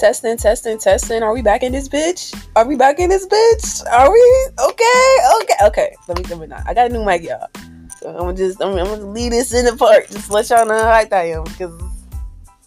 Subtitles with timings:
[0.00, 1.22] Testing, testing, testing.
[1.22, 2.34] Are we back in this bitch?
[2.56, 3.86] Are we back in this bitch?
[3.92, 4.48] Are we?
[4.58, 5.96] Okay, okay, okay.
[6.08, 6.62] Let me, let me not.
[6.66, 7.48] I got a new mic, y'all.
[7.98, 10.08] So I'm gonna just, I'm, I'm gonna leave this in the part.
[10.08, 11.78] Just let y'all know how hyped I am because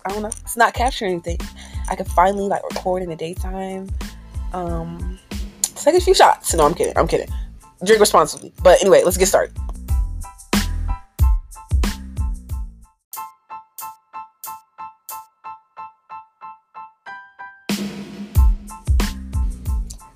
[0.05, 0.27] I don't know.
[0.27, 1.39] It's not capturing anything.
[1.89, 3.89] I can finally like record in the daytime.
[4.54, 5.18] Um,
[5.73, 6.54] take a few shots.
[6.54, 6.95] No, I'm kidding.
[6.95, 7.29] I'm kidding.
[7.84, 8.54] Drink responsibly.
[8.61, 9.57] But anyway, let's get started.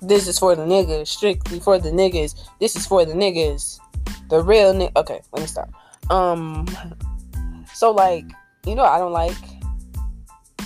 [0.08, 2.34] This is for the niggas, strictly for the niggas.
[2.60, 3.78] This is for the niggas,
[4.30, 4.90] the real nigga.
[4.96, 5.68] Okay, let me stop.
[6.10, 6.66] Um,
[7.74, 8.24] so like,
[8.64, 9.36] you know, I don't like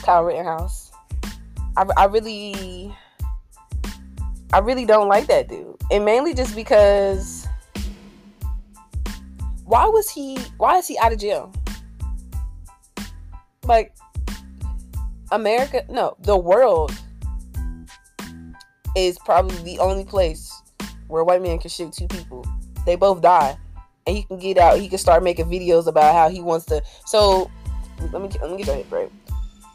[0.04, 0.92] Kyle Rittenhouse.
[1.76, 2.94] I, I really,
[4.52, 7.48] I really don't like that dude, and mainly just because.
[9.64, 10.38] Why was he?
[10.56, 11.52] Why is he out of jail?
[13.64, 13.92] Like,
[15.32, 16.92] America, no, the world
[18.96, 20.62] is probably the only place
[21.08, 22.46] where a white man can shoot two people.
[22.86, 23.56] They both die,
[24.06, 24.78] and he can get out.
[24.78, 26.82] He can start making videos about how he wants to.
[27.06, 27.50] So
[28.12, 29.12] let me let me get your head right.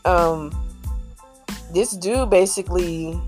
[0.05, 0.51] Um,
[1.73, 3.19] this dude basically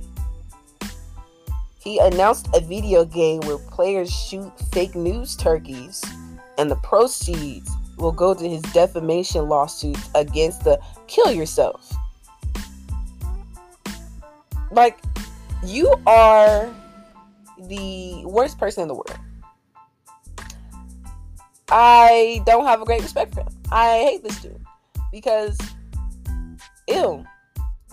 [1.79, 6.03] he announced a video game where players shoot fake news turkeys,
[6.57, 11.93] and the proceeds will go to his defamation lawsuits against the kill yourself.
[14.71, 14.99] Like
[15.63, 16.73] you are
[17.67, 19.17] the worst person in the world.
[21.71, 23.49] I don't have a great respect for him.
[23.71, 24.63] I hate this dude
[25.11, 25.57] because,
[26.87, 27.23] ew,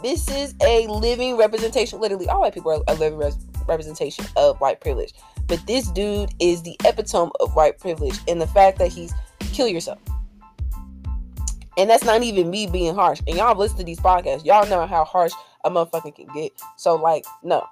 [0.03, 2.01] this is a living representation.
[2.01, 5.13] Literally, all white people are a living res- representation of white privilege.
[5.47, 9.69] But this dude is the epitome of white privilege, and the fact that he's kill
[9.69, 9.99] yourself.
[11.79, 13.21] And that's not even me being harsh.
[13.27, 14.45] And y'all listen to these podcasts.
[14.47, 15.33] Y'all know how harsh
[15.67, 16.53] a motherfucker can get.
[16.77, 17.67] So like, no.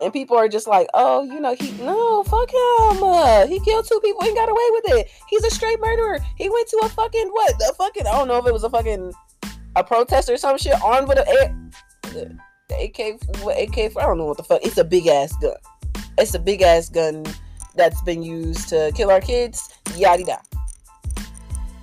[0.00, 3.02] And people are just like, oh, you know, he no, fuck him.
[3.02, 5.10] Uh, he killed two people and got away with it.
[5.28, 6.18] He's a straight murderer.
[6.36, 7.58] He went to a fucking what?
[7.58, 9.12] The fucking I don't know if it was a fucking
[9.76, 11.54] a protest or some shit armed with a
[12.70, 14.64] AK what AK I don't know what the fuck.
[14.64, 15.54] It's a big ass gun.
[16.18, 17.24] It's a big ass gun
[17.76, 19.68] that's been used to kill our kids.
[19.96, 20.36] Yada da.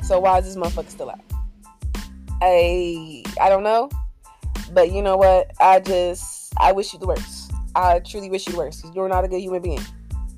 [0.03, 1.21] So why is this motherfucker still out?
[2.41, 3.89] I I don't know.
[4.73, 5.51] But you know what?
[5.59, 7.51] I just I wish you the worst.
[7.75, 9.81] I truly wish you the worst because you're not a good human being.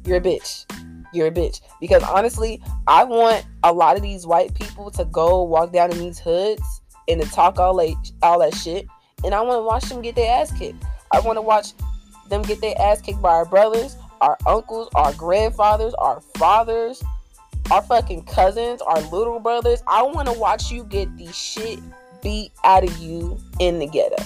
[0.05, 0.65] You're a bitch.
[1.13, 1.61] You're a bitch.
[1.79, 5.99] Because honestly, I want a lot of these white people to go walk down in
[5.99, 8.87] these hoods and to talk all that all that shit.
[9.23, 10.83] And I want to watch them get their ass kicked.
[11.11, 11.73] I want to watch
[12.29, 17.03] them get their ass kicked by our brothers, our uncles, our grandfathers, our fathers,
[17.69, 19.83] our fucking cousins, our little brothers.
[19.87, 21.79] I want to watch you get the shit
[22.21, 24.23] beat out of you in the ghetto.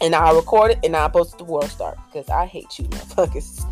[0.00, 3.64] And I record it and I post to World Star because I hate you motherfuckers.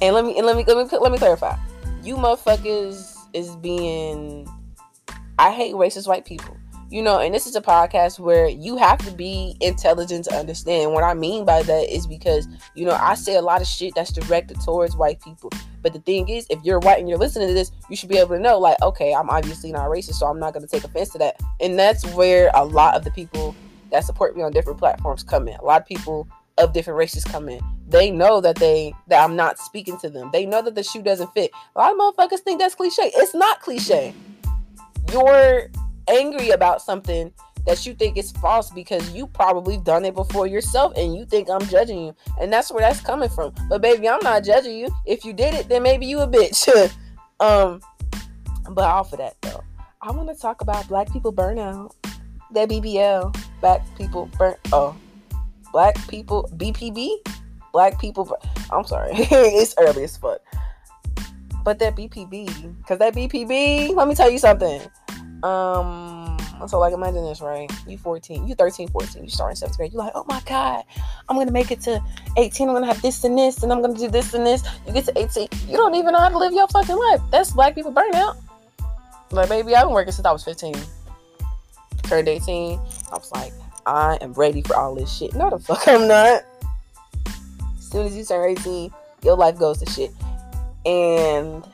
[0.00, 1.56] And let me and let me let me let me clarify.
[2.02, 4.48] You motherfuckers is being
[5.38, 6.56] I hate racist white people.
[6.90, 10.92] You know, and this is a podcast where you have to be intelligent to understand.
[10.92, 13.94] What I mean by that is because, you know, I say a lot of shit
[13.94, 15.50] that's directed towards white people.
[15.82, 18.16] But the thing is, if you're white and you're listening to this, you should be
[18.16, 20.82] able to know, like, okay, I'm obviously not racist, so I'm not going to take
[20.82, 21.36] offense to that.
[21.60, 23.54] And that's where a lot of the people
[23.90, 25.56] that support me on different platforms come in.
[25.56, 26.26] A lot of people
[26.56, 27.60] of different races come in.
[27.86, 30.30] They know that they that I'm not speaking to them.
[30.32, 31.50] They know that the shoe doesn't fit.
[31.76, 33.10] A lot of motherfuckers think that's cliche.
[33.14, 34.12] It's not cliche.
[35.12, 35.70] You're
[36.08, 37.32] angry about something
[37.66, 41.50] that you think is false because you probably done it before yourself and you think
[41.50, 42.16] I'm judging you.
[42.40, 43.52] And that's where that's coming from.
[43.68, 44.88] But baby, I'm not judging you.
[45.04, 46.68] If you did it, then maybe you a bitch.
[47.40, 47.80] um
[48.70, 49.62] but off of that though,
[50.02, 51.92] I want to talk about black people burnout.
[52.52, 54.96] That BBL, black people burn oh
[55.72, 57.08] black people BPB,
[57.72, 58.34] black people
[58.72, 59.10] I'm sorry.
[59.14, 60.40] it's early as fuck.
[61.64, 64.80] But that BPB, cause that BPB, let me tell you something.
[65.42, 66.36] Um,
[66.66, 67.70] so like imagine this, right?
[67.86, 69.92] You 14, you 13, 14, you start in seventh grade.
[69.92, 70.84] You're like, oh my god,
[71.28, 72.02] I'm gonna make it to
[72.36, 72.68] 18.
[72.68, 74.64] I'm gonna have this and this, and I'm gonna do this and this.
[74.86, 77.20] You get to 18, you don't even know how to live your fucking life.
[77.30, 78.36] That's black people burnout.
[79.30, 80.74] Like, baby, I've been working since I was 15.
[82.04, 82.78] Turned 18.
[82.78, 83.52] I was like,
[83.86, 85.34] I am ready for all this shit.
[85.34, 86.42] No, the fuck I'm not.
[87.78, 88.90] As soon as you turn 18,
[89.22, 90.10] your life goes to shit.
[90.86, 91.64] And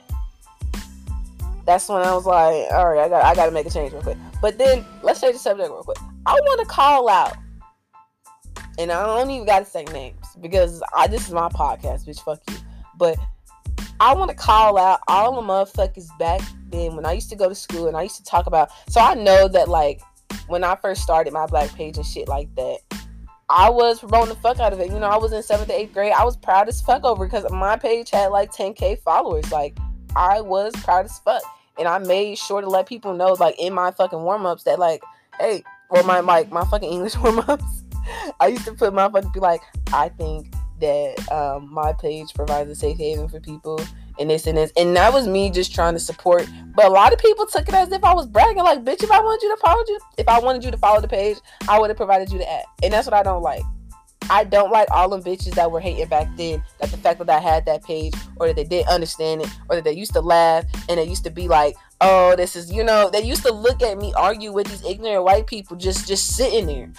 [1.65, 3.93] that's when I was like, all right, I got I got to make a change
[3.93, 4.19] real quick.
[4.41, 5.99] But then let's change the subject real quick.
[6.27, 7.37] I want to call out,
[8.79, 12.21] and I don't even got to say names because I this is my podcast, bitch.
[12.21, 12.57] Fuck you.
[12.97, 13.19] But
[14.01, 16.41] I want to call out all the motherfuckers back
[16.71, 18.71] then when I used to go to school and I used to talk about.
[18.89, 20.01] So I know that like
[20.49, 22.79] when I first started my black page and shit like that,
[23.49, 24.91] I was promoting the fuck out of it.
[24.91, 26.13] You know, I was in seventh to eighth grade.
[26.13, 29.51] I was proud as fuck over because my page had like 10k followers.
[29.53, 29.79] Like
[30.17, 31.43] I was proud as fuck,
[31.79, 34.79] and I made sure to let people know, like in my fucking warm ups, that
[34.79, 35.03] like,
[35.39, 37.85] hey, or my like my fucking English warm ups.
[38.39, 39.63] I used to put my fucking be like,
[39.93, 43.81] I think that um, my page provides a safe haven for people
[44.19, 44.73] and this and this.
[44.77, 46.49] And that was me just trying to support.
[46.75, 49.11] But a lot of people took it as if I was bragging, like, bitch, if
[49.11, 51.39] I wanted you to follow you, if I wanted you to follow the page,
[51.69, 52.65] I would have provided you the ad.
[52.83, 53.63] And that's what I don't like.
[54.31, 56.63] I don't like all them bitches that were hating back then.
[56.81, 59.77] That the fact that I had that page, or that they didn't understand it, or
[59.77, 62.85] that they used to laugh and they used to be like, "Oh, this is," you
[62.85, 66.37] know, they used to look at me argue with these ignorant white people just just
[66.37, 66.91] sitting there.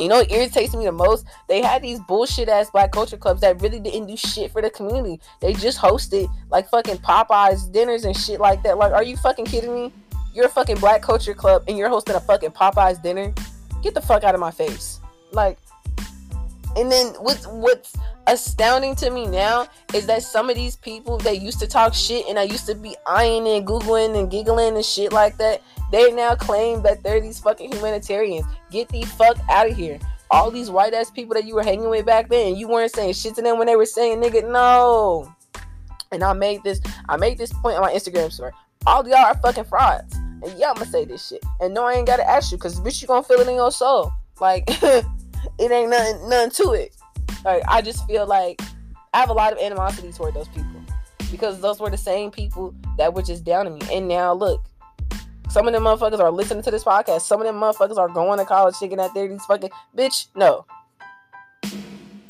[0.00, 1.26] You know, it irritates me the most.
[1.46, 4.70] They had these bullshit ass black culture clubs that really didn't do shit for the
[4.70, 5.20] community.
[5.42, 8.78] They just hosted like fucking Popeyes dinners and shit like that.
[8.78, 9.92] Like, are you fucking kidding me?
[10.32, 13.34] You're a fucking black culture club and you're hosting a fucking Popeyes dinner.
[13.82, 15.00] Get the fuck out of my face.
[15.32, 15.58] Like,
[16.76, 17.96] and then what's what's
[18.26, 22.26] astounding to me now is that some of these people that used to talk shit
[22.28, 25.62] and I used to be eyeing and googling and giggling and shit like that.
[25.90, 28.46] They now claim that they're these fucking humanitarians.
[28.70, 29.98] Get the fuck out of here.
[30.30, 33.14] All these white ass people that you were hanging with back then, you weren't saying
[33.14, 35.34] shit to them when they were saying nigga no.
[36.12, 38.52] And I made this, I made this point on my Instagram story.
[38.86, 40.14] All y'all are fucking frauds.
[40.14, 41.44] And yeah, I'm gonna say this shit.
[41.60, 43.72] And no, I ain't gotta ask you, cause bitch, you gonna feel it in your
[43.72, 44.12] soul.
[44.40, 44.70] Like
[45.58, 46.94] it ain't nothing, nothing to it.
[47.44, 48.60] Like I just feel like
[49.12, 50.80] I have a lot of animosity toward those people
[51.30, 53.80] because those were the same people that were just down on me.
[53.92, 54.64] And now look,
[55.48, 57.22] some of them motherfuckers are listening to this podcast.
[57.22, 60.28] Some of them motherfuckers are going to college thinking that they're these fucking bitch.
[60.34, 60.64] No.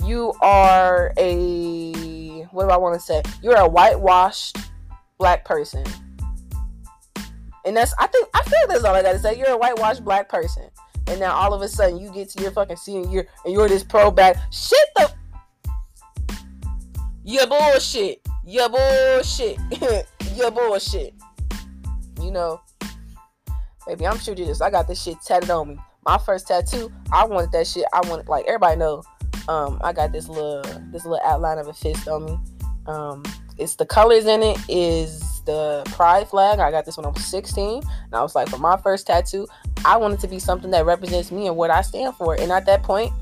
[0.05, 3.23] You are a what do I want to say?
[3.43, 4.57] You're a whitewashed
[5.19, 5.85] black person.
[7.65, 9.39] And that's I think I feel like that's all I gotta say.
[9.39, 10.71] You're a whitewashed black person.
[11.07, 13.69] And now all of a sudden you get to your fucking senior year and you're
[13.69, 14.37] this pro back.
[14.53, 15.13] Shit the
[17.25, 18.21] Your bullshit.
[18.45, 19.59] You bullshit.
[20.35, 21.15] Your bullshit.
[22.21, 22.61] You know,
[23.87, 24.61] Baby, I'm shooting this.
[24.61, 25.77] I got this shit tatted on me.
[26.07, 27.85] My first tattoo, I wanted that shit.
[27.93, 29.03] I wanted like everybody know.
[29.49, 30.63] Um, I got this little
[30.93, 32.39] this little outline of a fist on me.
[32.87, 33.25] Um,
[33.61, 36.59] it's the colors in it is the pride flag.
[36.59, 37.83] I got this when I was 16.
[37.83, 39.47] And I was like, for my first tattoo,
[39.85, 42.35] I wanted to be something that represents me and what I stand for.
[42.35, 43.13] And at that point,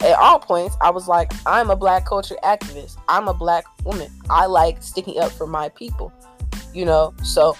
[0.00, 2.96] at all points, I was like, I'm a black culture activist.
[3.08, 4.10] I'm a black woman.
[4.30, 6.12] I like sticking up for my people.
[6.74, 7.56] You know, so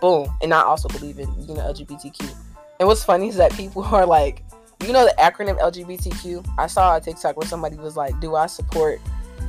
[0.00, 0.28] boom.
[0.42, 2.34] And I also believe in you know LGBTQ.
[2.80, 4.42] And what's funny is that people are like,
[4.84, 6.48] you know the acronym LGBTQ.
[6.58, 9.00] I saw a TikTok where somebody was like, "Do I support?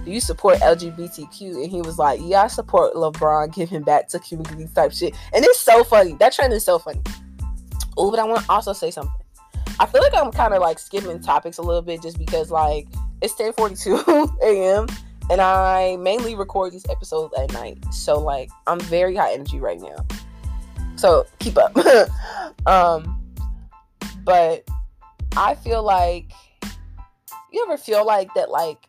[0.06, 4.20] Do you support LGBTQ?" And he was like, "Yeah, I support LeBron giving back to
[4.20, 6.14] community type shit." And it's so funny.
[6.14, 7.02] That trend is so funny.
[7.98, 9.14] Oh, but I want to also say something.
[9.80, 12.88] I feel like I'm kind of like skipping topics a little bit just because like
[13.22, 14.88] it's 10:42 a.m.
[15.30, 17.78] and I mainly record these episodes at night.
[17.92, 20.06] So like I'm very high energy right now.
[20.96, 21.78] So keep up.
[22.66, 23.24] um,
[24.26, 24.68] but
[25.38, 26.32] I feel like
[27.52, 28.89] you ever feel like that like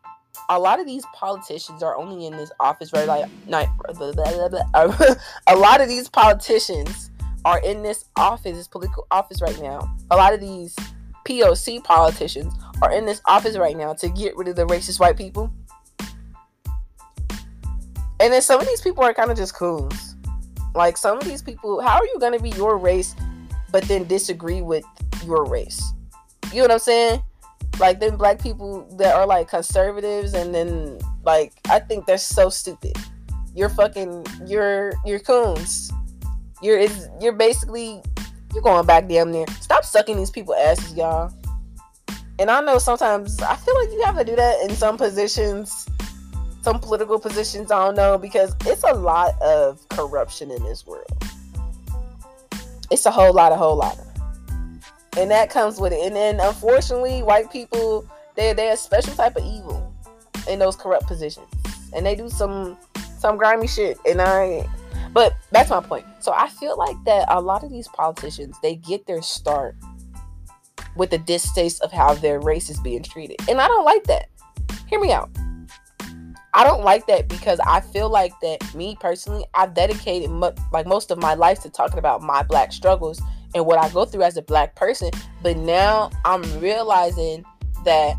[0.51, 3.07] a lot of these politicians are only in this office right?
[3.07, 3.31] Like
[5.47, 7.11] a lot of these politicians
[7.45, 9.97] are in this office this political office right now.
[10.11, 10.77] A lot of these
[11.25, 12.53] poc politicians
[12.83, 15.53] are in this office right now to get rid of the racist white people.
[18.19, 20.17] And then some of these people are kind of just coons.
[20.75, 23.15] Like some of these people, how are you gonna be your race,
[23.71, 24.85] but then disagree with
[25.25, 25.81] your race?
[26.51, 27.23] You know what I'm saying?
[27.81, 32.51] Like then black people that are like conservatives, and then like I think they're so
[32.51, 32.97] stupid.
[33.55, 35.91] You're fucking you're you're coons.
[36.63, 38.03] You're it's, you're basically
[38.55, 39.47] you're going back damn near.
[39.61, 41.33] Stop sucking these people asses, y'all.
[42.39, 45.89] And I know sometimes I feel like you have to do that in some positions
[46.63, 47.71] some political positions.
[47.71, 51.25] I don't know because it's a lot of corruption in this world.
[52.91, 54.10] It's a whole lot, a whole lot, of,
[55.17, 56.01] and that comes with it.
[56.05, 59.93] And then unfortunately, white people they they're a special type of evil
[60.49, 61.47] in those corrupt positions,
[61.95, 62.77] and they do some
[63.19, 63.99] some grimy shit.
[64.09, 64.67] And I,
[65.13, 66.07] but that's my point.
[66.21, 69.77] So I feel like that a lot of these politicians they get their start
[70.97, 74.29] with the distaste of how their race is being treated, and I don't like that.
[74.89, 75.31] Hear me out.
[76.53, 80.31] I don't like that because I feel like that me personally, I've dedicated
[80.73, 83.23] like most of my life to talking about my black struggles
[83.55, 85.11] and what I go through as a black person.
[85.43, 87.45] But now I'm realizing
[87.85, 88.17] that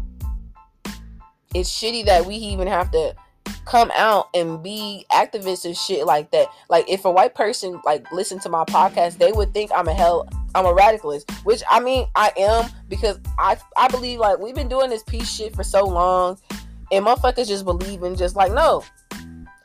[1.53, 3.15] it's shitty that we even have to
[3.65, 6.47] come out and be activists and shit like that.
[6.69, 9.93] Like if a white person like listen to my podcast, they would think I'm a
[9.93, 14.55] hell I'm a radicalist, which I mean I am because I I believe like we've
[14.55, 16.38] been doing this peace shit for so long
[16.91, 18.83] and motherfuckers just believe in just like no.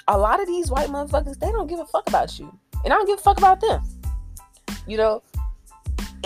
[0.09, 2.57] A lot of these white motherfuckers, they don't give a fuck about you.
[2.85, 3.83] And I don't give a fuck about them.
[4.87, 5.23] You know,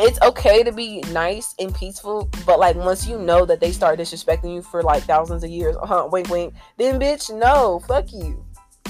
[0.00, 3.98] it's okay to be nice and peaceful, but like once you know that they start
[3.98, 8.44] disrespecting you for like thousands of years, uh-huh, wink wink, then bitch, no, fuck you.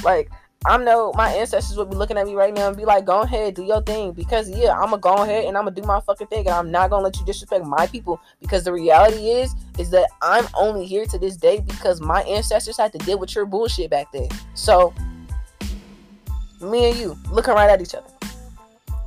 [0.05, 0.31] Like
[0.67, 3.23] I know my ancestors would be looking at me right now and be like, go
[3.23, 4.13] ahead, do your thing.
[4.13, 6.71] Because yeah, I'm gonna go ahead and I'm gonna do my fucking thing and I'm
[6.71, 8.21] not gonna let you disrespect my people.
[8.41, 12.77] Because the reality is, is that I'm only here to this day because my ancestors
[12.77, 14.29] had to deal with your bullshit back then.
[14.53, 14.93] So
[16.61, 18.11] me and you looking right at each other.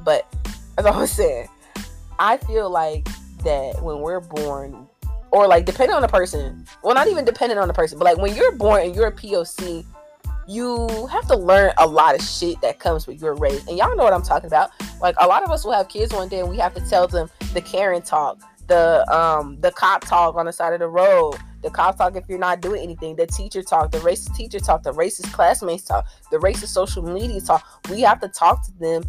[0.04, 0.26] But
[0.80, 1.48] as I was saying,
[2.20, 3.08] I feel like
[3.44, 4.88] that when we're born,
[5.32, 8.18] or like depending on the person, well, not even depending on the person, but like
[8.18, 9.86] when you're born and you're a POC,
[10.48, 13.66] you have to learn a lot of shit that comes with your race.
[13.68, 14.72] And y'all know what I'm talking about.
[15.02, 17.08] Like a lot of us will have kids one day and we have to tell
[17.08, 21.36] them the Karen talk, the um the cop talk on the side of the road,
[21.62, 24.84] the cop talk if you're not doing anything, the teacher talk, the racist teacher talk,
[24.84, 27.66] the racist classmates talk, the racist social media talk.
[27.90, 29.04] We have to talk to them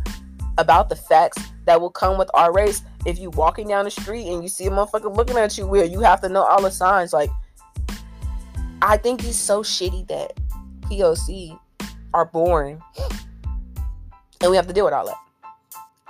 [0.59, 2.83] about the facts that will come with our race.
[3.07, 5.91] If you walking down the street and you see a motherfucker looking at you weird,
[5.91, 7.13] you have to know all the signs.
[7.13, 7.31] Like,
[8.83, 10.35] I think it's so shitty that
[10.83, 11.59] POC
[12.13, 12.81] are born
[14.45, 15.17] and we have to deal with all that.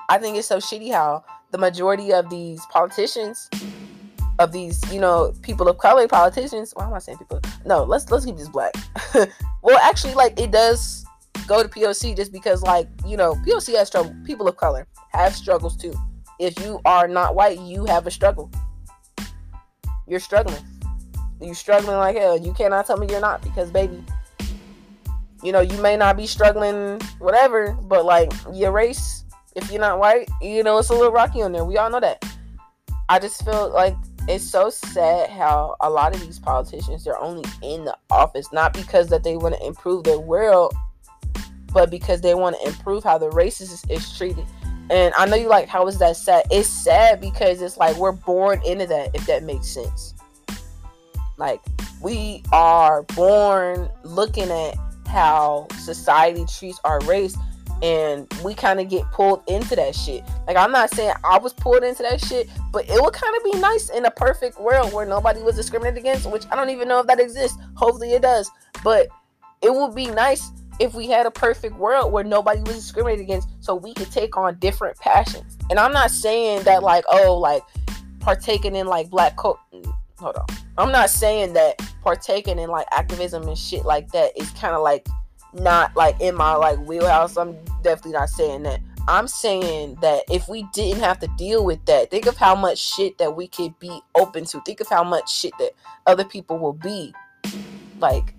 [0.09, 3.49] I think it's so shitty how the majority of these politicians,
[4.41, 7.41] of these, you know, people of color politicians, why am I saying people?
[7.65, 8.75] No, let's let's keep this black.
[9.63, 11.04] well, actually, like it does
[11.47, 14.15] go to POC just because, like, you know, POC has struggle.
[14.25, 15.95] People of color have struggles too.
[16.41, 18.51] If you are not white, you have a struggle.
[20.07, 20.63] You're struggling.
[21.41, 22.39] You're struggling like hell.
[22.39, 24.03] You cannot tell me you're not because, baby,
[25.43, 29.25] you know, you may not be struggling, whatever, but like your race,
[29.55, 31.65] if you're not white, you know, it's a little rocky on there.
[31.65, 32.25] We all know that.
[33.09, 33.95] I just feel like
[34.27, 38.73] it's so sad how a lot of these politicians they're only in the office not
[38.73, 40.75] because that they want to improve their world
[41.75, 44.47] but because they want to improve how the racist is treated.
[44.91, 46.47] And I know you like, how is that sad?
[46.51, 50.15] It's sad because it's like we're born into that, if that makes sense.
[51.37, 51.61] Like,
[52.01, 54.77] we are born looking at
[55.09, 57.37] how society treats our race,
[57.83, 60.23] and we kind of get pulled into that shit.
[60.47, 63.53] Like, I'm not saying I was pulled into that shit, but it would kind of
[63.53, 66.89] be nice in a perfect world where nobody was discriminated against, which I don't even
[66.89, 67.59] know if that exists.
[67.75, 68.51] Hopefully, it does.
[68.85, 69.09] But
[69.63, 73.49] it would be nice if we had a perfect world where nobody was discriminated against
[73.61, 75.57] so we could take on different passions.
[75.71, 77.63] And i'm not saying that like oh like
[78.21, 79.59] partaking in like black coat
[80.19, 80.47] hold on.
[80.79, 84.83] I'm not saying that partaking in like activism and shit like that is kind of
[84.83, 85.07] like
[85.53, 87.37] not like in my like wheelhouse.
[87.37, 88.81] I'm definitely not saying that.
[89.07, 92.79] I'm saying that if we didn't have to deal with that think of how much
[92.79, 94.61] shit that we could be open to.
[94.63, 95.73] Think of how much shit that
[96.07, 97.15] other people will be
[98.01, 98.35] like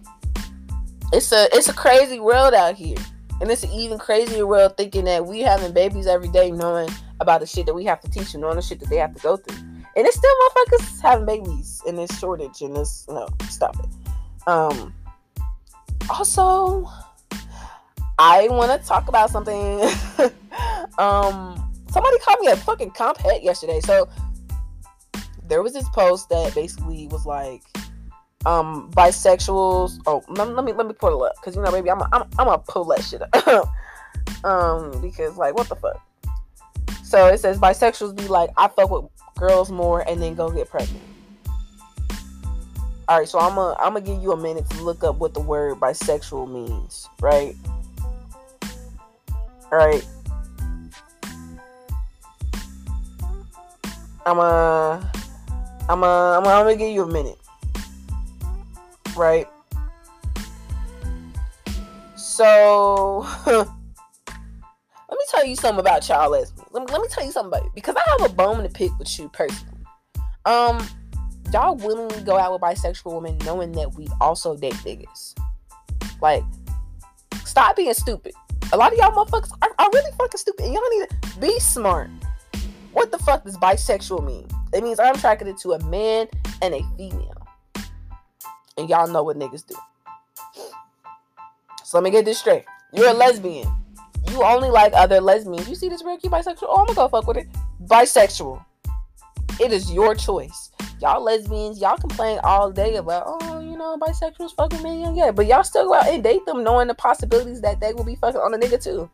[1.14, 2.98] it's a it's a crazy world out here.
[3.42, 6.88] And it's an even crazier world thinking that we having babies every day knowing
[7.20, 9.14] about the shit that we have to teach them, knowing the shit that they have
[9.14, 9.58] to go through.
[9.98, 13.90] And it's still motherfuckers having babies in this shortage and this no, stop it.
[14.48, 14.94] Um
[16.10, 16.90] also
[18.18, 19.82] I want to talk about something.
[20.98, 23.82] um somebody called me a fucking comp head yesterday.
[23.82, 24.08] So
[25.48, 27.64] there was this post that basically was like
[28.46, 30.00] um bisexuals.
[30.06, 31.36] Oh let, let me let me pull it up.
[31.36, 33.70] Because you know baby i'm a, I'm, I'm gonna pull that shit up.
[34.44, 36.02] Um because like what the fuck?
[37.04, 39.06] So it says bisexuals be like i fuck with
[39.38, 41.04] girls more and then go get pregnant.
[43.08, 45.34] All right so i'm gonna i'm gonna give you a minute to look up what
[45.34, 47.56] the word bisexual means right?
[49.72, 50.06] All right
[54.26, 55.12] i'm a
[55.88, 57.38] i'm a i'm gonna give you a minute
[59.16, 59.48] right?
[62.16, 63.68] So let
[65.10, 66.70] me tell you something about child lesbians.
[66.72, 68.70] Let me, let me tell you something about it because I have a bone to
[68.70, 69.74] pick with you personally.
[70.46, 70.86] Um,
[71.52, 75.36] y'all willingly go out with bisexual women knowing that we also date niggas.
[76.22, 76.44] Like,
[77.46, 78.34] stop being stupid.
[78.74, 80.66] A lot of y'all motherfuckers are, are really fucking stupid.
[80.66, 82.10] Y'all need to be smart.
[82.94, 84.48] What the fuck does bisexual mean?
[84.74, 86.28] It means I'm attracted to a man
[86.62, 87.45] and a female.
[88.78, 89.76] And y'all know what niggas do.
[91.84, 92.66] So let me get this straight.
[92.94, 93.68] You're a lesbian.
[94.30, 95.70] You only like other lesbians.
[95.70, 96.64] You see this real cute bisexual?
[96.64, 97.48] Oh, I'm gonna go fuck with it.
[97.86, 98.64] Bisexual.
[99.60, 100.72] It is your choice.
[101.02, 105.32] Y'all lesbians, y'all complain all day about, oh, you know, bisexuals fucking men yeah.
[105.32, 108.16] But y'all still go out and date them knowing the possibilities that they will be
[108.16, 109.10] fucking on a nigga too.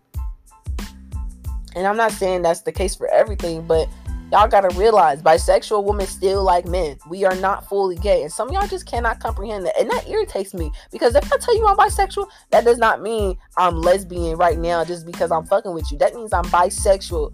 [1.75, 3.87] And I'm not saying that's the case for everything, but
[4.31, 6.97] y'all gotta realize bisexual women still like men.
[7.09, 8.23] We are not fully gay.
[8.23, 9.79] And some of y'all just cannot comprehend that.
[9.79, 13.37] And that irritates me because if I tell you I'm bisexual, that does not mean
[13.57, 15.97] I'm lesbian right now just because I'm fucking with you.
[15.97, 17.33] That means I'm bisexual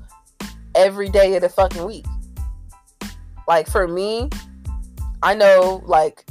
[0.73, 2.05] every day of the fucking week.
[3.47, 4.29] Like for me,
[5.21, 6.25] I know like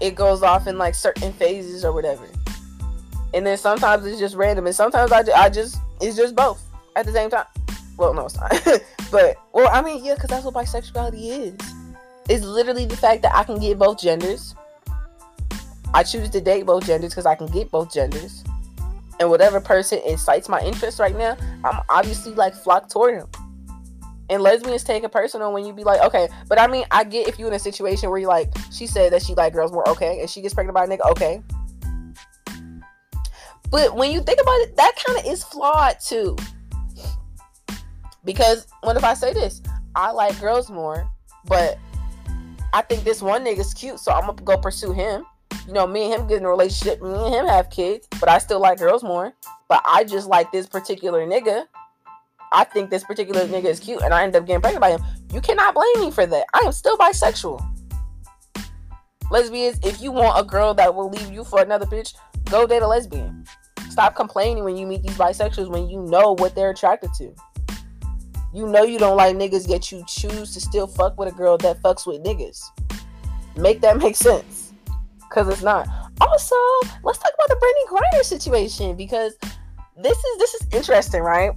[0.00, 2.28] it goes off in like certain phases or whatever.
[3.34, 6.60] And then sometimes it's just random, and sometimes I, I just it's just both
[6.96, 7.44] at the same time.
[7.96, 8.50] Well, no, it's not.
[9.10, 11.54] but well, I mean, yeah, because that's what bisexuality is.
[12.28, 14.54] It's literally the fact that I can get both genders.
[15.92, 18.44] I choose to date both genders because I can get both genders.
[19.18, 23.28] And whatever person incites my interest right now, I'm obviously like flock toward him.
[24.30, 27.26] And lesbians take it personal when you be like, okay, but I mean, I get
[27.26, 29.86] if you in a situation where you like, she said that she like girls more,
[29.88, 31.42] okay, and she gets pregnant by a nigga, okay.
[33.70, 36.36] But when you think about it, that kind of is flawed too.
[38.24, 39.62] Because what if I say this?
[39.94, 41.10] I like girls more,
[41.46, 41.78] but
[42.72, 45.24] I think this one nigga's cute, so I'm gonna go pursue him.
[45.66, 48.28] You know, me and him get in a relationship, me and him have kids, but
[48.28, 49.32] I still like girls more.
[49.68, 51.64] But I just like this particular nigga.
[52.52, 55.00] I think this particular nigga is cute and I end up getting pregnant by him.
[55.32, 56.46] You cannot blame me for that.
[56.52, 57.64] I am still bisexual.
[59.30, 62.14] Lesbians, if you want a girl that will leave you for another bitch,
[62.46, 63.44] go date a lesbian.
[63.88, 67.32] Stop complaining when you meet these bisexuals when you know what they're attracted to.
[68.52, 71.56] You know you don't like niggas, yet you choose to still fuck with a girl
[71.58, 72.60] that fucks with niggas.
[73.56, 74.72] Make that make sense.
[75.30, 75.86] Cause it's not.
[76.20, 76.56] Also,
[77.04, 79.36] let's talk about the Brittney Griner situation because
[79.96, 81.52] this is this is interesting, right?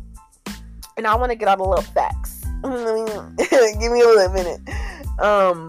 [0.96, 2.42] And I want to get out a little facts.
[2.64, 4.62] Give me a little minute.
[5.20, 5.68] Um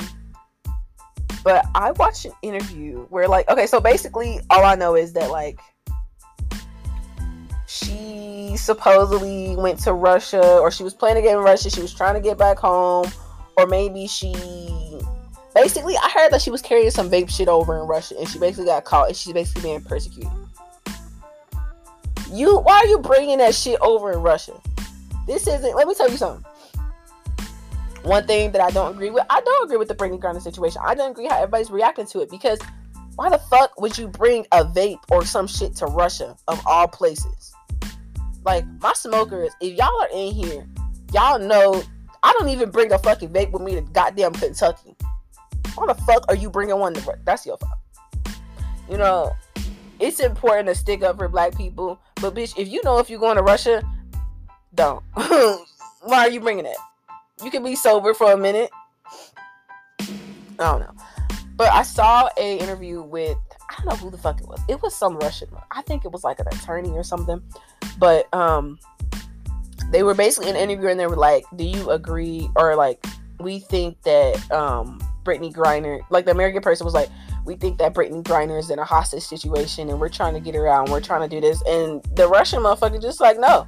[1.42, 5.30] but I watched an interview where like okay, so basically all I know is that
[5.30, 5.60] like
[7.74, 11.70] she supposedly went to Russia or she was planning to get in Russia.
[11.70, 13.10] She was trying to get back home.
[13.56, 14.32] Or maybe she
[15.54, 18.38] basically I heard that she was carrying some vape shit over in Russia and she
[18.38, 20.30] basically got caught and she's basically being persecuted.
[22.30, 24.60] You why are you bringing that shit over in Russia?
[25.26, 26.44] This isn't let me tell you something.
[28.02, 30.80] One thing that I don't agree with, I don't agree with the Brittney Griner situation.
[30.84, 32.60] I don't agree how everybody's reacting to it because
[33.16, 36.86] why the fuck would you bring a vape or some shit to Russia of all
[36.88, 37.54] places?
[38.44, 40.66] Like my smokers, if y'all are in here,
[41.12, 41.82] y'all know
[42.22, 44.96] I don't even bring a fucking vape with me to goddamn Kentucky.
[45.74, 47.18] Why the fuck are you bringing one to?
[47.24, 47.72] That's your fault.
[48.90, 49.32] You know,
[49.98, 53.20] it's important to stick up for black people, but bitch, if you know if you're
[53.20, 53.82] going to Russia,
[54.74, 55.02] don't.
[55.14, 56.76] Why are you bringing it?
[57.42, 58.70] You can be sober for a minute.
[60.00, 60.06] I
[60.58, 60.94] don't know.
[61.56, 63.38] But I saw a interview with
[63.76, 64.60] I don't know who the fuck it was.
[64.68, 65.48] It was some Russian.
[65.70, 67.42] I think it was like an attorney or something.
[67.98, 68.78] But um
[69.90, 73.04] they were basically in an interview and they were like, Do you agree or like
[73.40, 77.08] we think that um Brittney Griner like the American person was like,
[77.44, 80.54] We think that Brittney Griner is in a hostage situation and we're trying to get
[80.54, 83.66] her out and we're trying to do this and the Russian motherfucker just like no.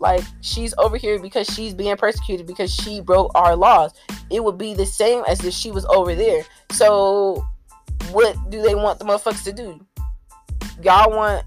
[0.00, 3.92] Like she's over here because she's being persecuted because she broke our laws.
[4.30, 6.42] It would be the same as if she was over there.
[6.72, 7.46] So
[8.12, 9.84] what do they want the motherfuckers to do?
[10.82, 11.44] Y'all want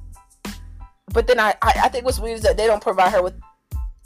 [1.13, 3.33] but then I, I, I think what's weird is that they don't provide her with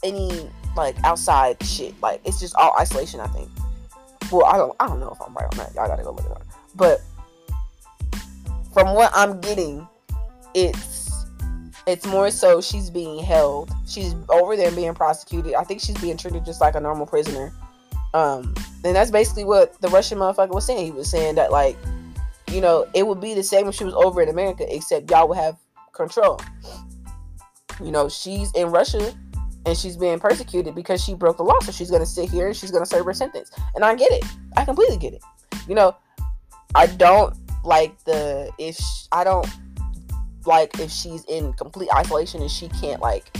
[0.03, 1.99] any like outside shit.
[2.01, 3.19] Like it's just all isolation.
[3.19, 3.49] I think.
[4.31, 5.73] Well, I don't I don't know if I'm right on that.
[5.75, 6.43] Y'all gotta go look it up.
[6.75, 7.01] But
[8.73, 9.87] from what I'm getting,
[10.53, 11.25] it's
[11.87, 13.71] it's more so she's being held.
[13.87, 15.55] She's over there being prosecuted.
[15.55, 17.51] I think she's being treated just like a normal prisoner.
[18.13, 20.85] Um, and that's basically what the Russian motherfucker was saying.
[20.85, 21.77] He was saying that like,
[22.51, 25.27] you know, it would be the same if she was over in America, except y'all
[25.27, 25.57] would have
[25.93, 26.39] control.
[27.83, 29.13] You know, she's in Russia
[29.65, 31.59] and she's being persecuted because she broke the law.
[31.61, 33.51] So she's going to sit here and she's going to serve her sentence.
[33.75, 34.23] And I get it.
[34.57, 35.23] I completely get it.
[35.67, 35.95] You know,
[36.75, 38.79] I don't like the if
[39.11, 39.47] I don't
[40.45, 43.31] like if she's in complete isolation and she can't like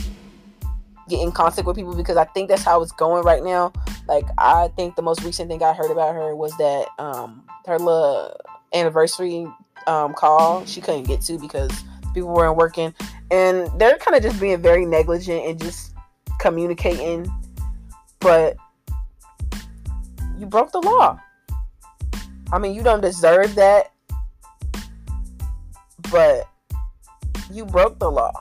[1.08, 3.72] get in contact with people because I think that's how it's going right now.
[4.06, 7.78] Like I think the most recent thing I heard about her was that um her
[7.78, 8.36] little
[8.74, 9.46] anniversary
[9.86, 12.94] um call she couldn't get to because people weren't working.
[13.30, 15.92] And they're kind of just being very negligent and just
[16.38, 17.30] communicating.
[18.20, 18.56] But
[20.38, 21.18] you broke the law.
[22.52, 23.92] I mean you don't deserve that.
[26.10, 26.48] But
[27.50, 28.32] you broke the law.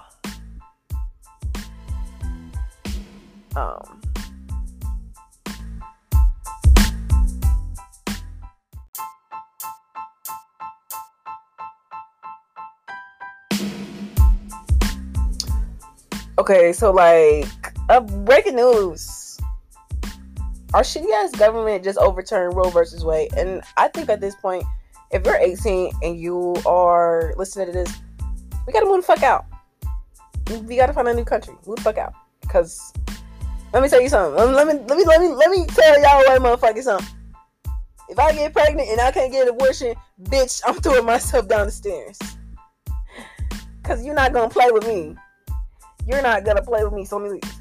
[3.56, 3.91] Um
[16.42, 17.46] Okay, so like,
[17.90, 19.40] uh, breaking news.
[20.74, 24.64] Our shitty ass government just overturned Roe versus Wade, and I think at this point,
[25.12, 27.96] if you're 18 and you are listening to this,
[28.66, 29.46] we gotta move the fuck out.
[30.66, 31.54] We gotta find a new country.
[31.68, 32.92] Move the fuck out, because
[33.72, 34.34] let me tell you something.
[34.36, 37.08] Let me let me let me let me tell y'all right motherfucker something.
[38.10, 41.68] If I get pregnant and I can't get an abortion, bitch, I'm throwing myself down
[41.68, 42.18] the stairs.
[43.84, 45.16] Cause you're not gonna play with me.
[46.08, 47.06] You're not gonna play with me.
[47.06, 47.54] So let me leave.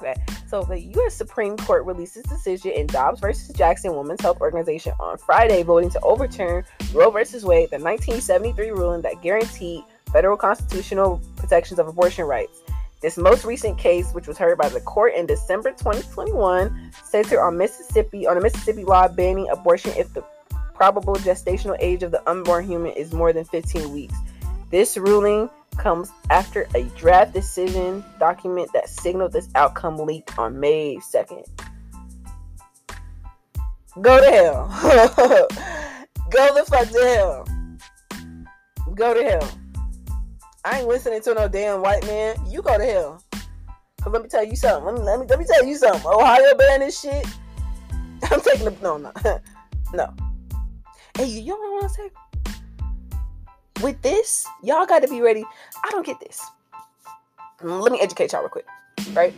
[0.00, 0.14] Okay.
[0.46, 1.14] So the U.S.
[1.14, 5.90] Supreme Court released its decision in Dobbs versus Jackson Women's Health Organization on Friday, voting
[5.90, 12.26] to overturn Roe versus Wade, the 1973 ruling that guaranteed federal constitutional protections of abortion
[12.26, 12.62] rights.
[13.00, 17.56] This most recent case, which was heard by the court in December 2021, centered on
[17.56, 20.22] Mississippi on a Mississippi law banning abortion if the
[20.74, 24.14] probable gestational age of the unborn human is more than 15 weeks.
[24.70, 30.96] This ruling comes after a draft decision document that signaled this outcome leaked on May
[30.96, 31.44] 2nd.
[34.00, 34.68] Go to hell.
[36.30, 37.46] Go the fuck to hell.
[38.94, 39.48] Go to hell.
[40.64, 42.36] I ain't listening to no damn white man.
[42.48, 43.22] You go to hell.
[44.02, 44.84] Cause let me tell you something.
[44.84, 46.04] Let me let me let me tell you something.
[46.04, 47.26] Ohio ban this shit.
[48.30, 49.12] I'm taking the no no
[49.94, 50.14] no.
[51.16, 52.10] Hey, you, know what I'm saying?
[53.82, 55.44] With this, y'all got to be ready.
[55.84, 56.42] I don't get this.
[57.62, 58.66] Let me educate y'all real quick,
[59.12, 59.32] right?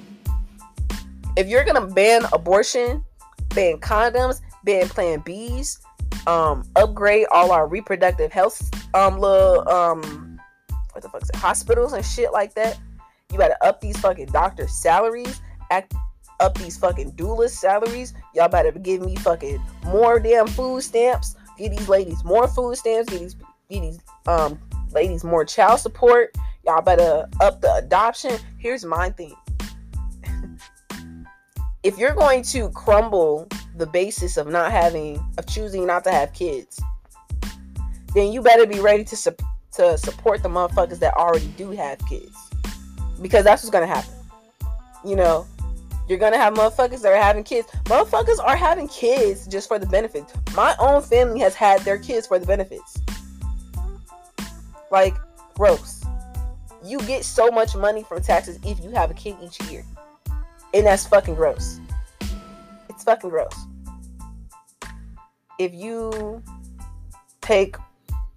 [1.37, 3.05] If you're gonna ban abortion,
[3.55, 5.79] ban condoms, ban Plan Bs,
[6.27, 8.61] um, upgrade all our reproductive health,
[8.95, 10.41] um, little, um,
[10.93, 12.77] what the fuck is it, hospitals and shit like that.
[13.31, 15.95] You gotta up these fucking doctors' salaries, act
[16.41, 18.15] up these fucking doulas salaries.
[18.35, 21.37] Y'all better give me fucking more damn food stamps.
[21.57, 23.11] Give these ladies more food stamps.
[23.11, 23.37] Give these
[23.69, 24.59] these um
[24.93, 26.35] ladies more child support.
[26.65, 28.39] Y'all better up the adoption.
[28.59, 29.35] Here's my thing.
[31.83, 36.33] if you're going to crumble the basis of not having of choosing not to have
[36.33, 36.81] kids,
[38.15, 39.37] then you better be ready to su-
[39.73, 42.37] to support the motherfuckers that already do have kids.
[43.21, 44.15] Because that's what's gonna happen.
[45.05, 45.47] You know,
[46.09, 47.69] you're gonna have motherfuckers that are having kids.
[47.85, 50.33] Motherfuckers are having kids just for the benefits.
[50.55, 52.98] My own family has had their kids for the benefits.
[54.91, 55.17] Like,
[55.55, 56.05] gross.
[56.85, 59.85] You get so much money from taxes if you have a kid each year.
[60.75, 61.81] And that's fucking gross.
[62.89, 63.55] It's fucking gross.
[65.59, 66.43] If you
[67.41, 67.77] take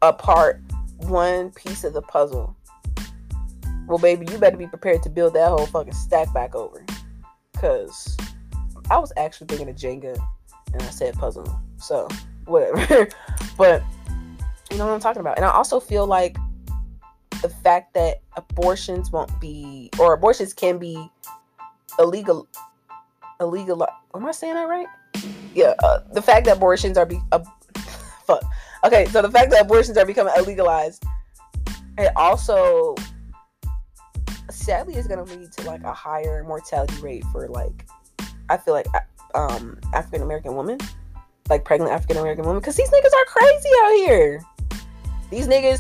[0.01, 0.61] apart
[0.97, 2.55] one piece of the puzzle,
[3.87, 6.85] well, baby, you better be prepared to build that whole fucking stack back over.
[7.51, 8.17] Because
[8.89, 10.17] I was actually thinking of Jenga
[10.73, 11.59] and I said puzzle.
[11.77, 12.07] So,
[12.45, 13.09] whatever.
[13.57, 13.83] but
[14.71, 15.37] you know what I'm talking about.
[15.37, 16.37] And I also feel like
[17.41, 21.09] the fact that abortions won't be, or abortions can be
[21.99, 22.47] illegal,
[23.39, 23.85] illegal.
[24.15, 24.87] Am I saying that right?
[25.53, 25.73] Yeah.
[25.83, 27.43] Uh, the fact that abortions are be, uh,
[28.25, 28.43] fuck.
[28.83, 31.03] Okay, so the fact that abortions are becoming illegalized,
[31.97, 32.95] it also
[34.49, 37.85] sadly is going to lead to like a higher mortality rate for like
[38.49, 38.87] I feel like
[39.35, 40.77] um African American women,
[41.49, 44.41] like pregnant African American women, because these niggas are crazy out here.
[45.31, 45.79] These niggas,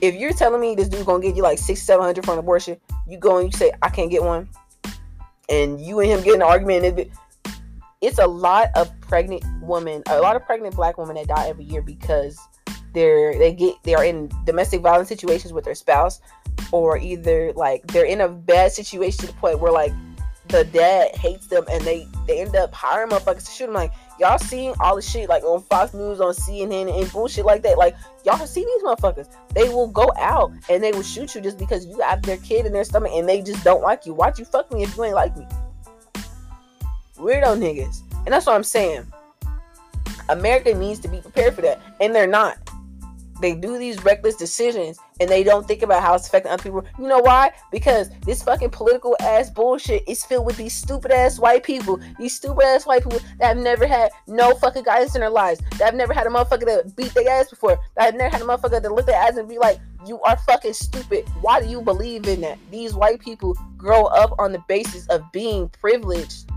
[0.00, 2.38] if you're telling me this dude's gonna get you like six, seven hundred for an
[2.38, 2.76] abortion,
[3.08, 4.48] you go and you say I can't get one,
[5.48, 6.98] and you and him get an argument.
[6.98, 7.10] It,
[8.02, 11.64] it's a lot of pregnant women, a lot of pregnant black women that die every
[11.64, 12.38] year because
[12.92, 16.20] they're they get they are in domestic violence situations with their spouse,
[16.70, 19.92] or either like they're in a bad situation to the point where like
[20.52, 23.74] the dad hates them and they they end up hiring motherfuckers to shoot them.
[23.74, 27.62] Like y'all seeing all the shit like on Fox News, on CNN, and bullshit like
[27.62, 27.78] that.
[27.78, 29.34] Like y'all see these motherfuckers.
[29.54, 32.66] They will go out and they will shoot you just because you have their kid
[32.66, 34.12] in their stomach and they just don't like you.
[34.12, 35.46] Why'd you fuck me if you ain't like me?
[37.16, 38.02] Weirdo niggas.
[38.24, 39.10] And that's what I'm saying.
[40.28, 41.80] America needs to be prepared for that.
[42.00, 42.58] And they're not
[43.42, 46.84] they do these reckless decisions and they don't think about how it's affecting other people.
[46.98, 47.52] You know why?
[47.70, 52.00] Because this fucking political ass bullshit is filled with these stupid ass white people.
[52.18, 55.60] These stupid ass white people that have never had no fucking guidance in their lives.
[55.72, 57.78] That have never had a motherfucker that beat their ass before.
[57.96, 60.36] That have never had a motherfucker that look their ass and be like, you are
[60.38, 61.28] fucking stupid.
[61.40, 62.58] Why do you believe in that?
[62.70, 66.50] These white people grow up on the basis of being privileged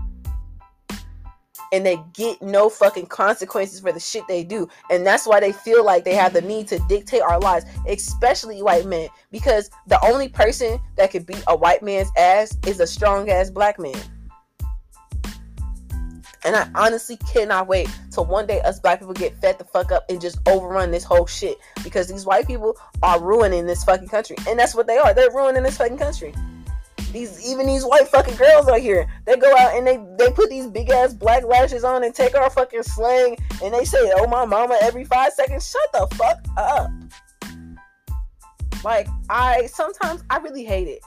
[1.72, 4.68] and they get no fucking consequences for the shit they do.
[4.90, 8.62] And that's why they feel like they have the need to dictate our lives, especially
[8.62, 12.86] white men, because the only person that could beat a white man's ass is a
[12.86, 14.00] strong ass black man.
[16.44, 19.90] And I honestly cannot wait till one day us black people get fed the fuck
[19.90, 21.58] up and just overrun this whole shit.
[21.82, 24.36] Because these white people are ruining this fucking country.
[24.48, 25.12] And that's what they are.
[25.12, 26.32] They're ruining this fucking country.
[27.16, 30.50] These even these white fucking girls out here, they go out and they they put
[30.50, 34.26] these big ass black lashes on and take our fucking slang and they say, "Oh
[34.26, 35.66] my mama," every five seconds.
[35.66, 36.90] Shut the fuck up.
[38.84, 41.00] Like I sometimes I really hate it.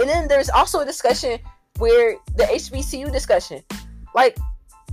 [0.00, 1.38] And then there's also a discussion
[1.78, 3.62] where the HBCU discussion,
[4.16, 4.36] like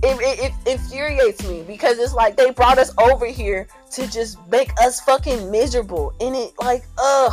[0.04, 4.38] it, it, it, infuriates me because it's like they brought us over here to just
[4.48, 7.32] make us fucking miserable and it like ugh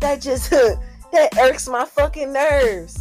[0.00, 0.50] that just
[1.12, 2.98] that irks my fucking nerves.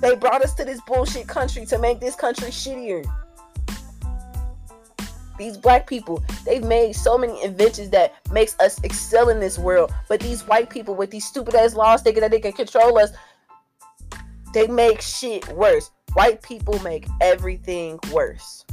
[0.00, 3.04] They brought us to this bullshit country to make this country shittier.
[5.36, 9.92] These black people they've made so many inventions that makes us excel in this world.
[10.08, 13.10] But these white people with these stupid ass laws thinking that they can control us
[14.54, 15.90] they make shit worse.
[16.12, 18.64] White people make everything worse.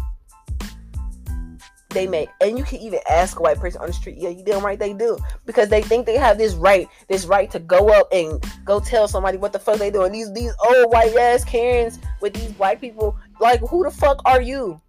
[1.93, 4.43] They make, and you can even ask a white person on the street, yeah, you
[4.43, 7.89] damn right they do, because they think they have this right, this right to go
[7.89, 10.11] up and go tell somebody what the fuck they doing.
[10.11, 14.41] These these old white ass Karens with these black people, like who the fuck are
[14.41, 14.79] you?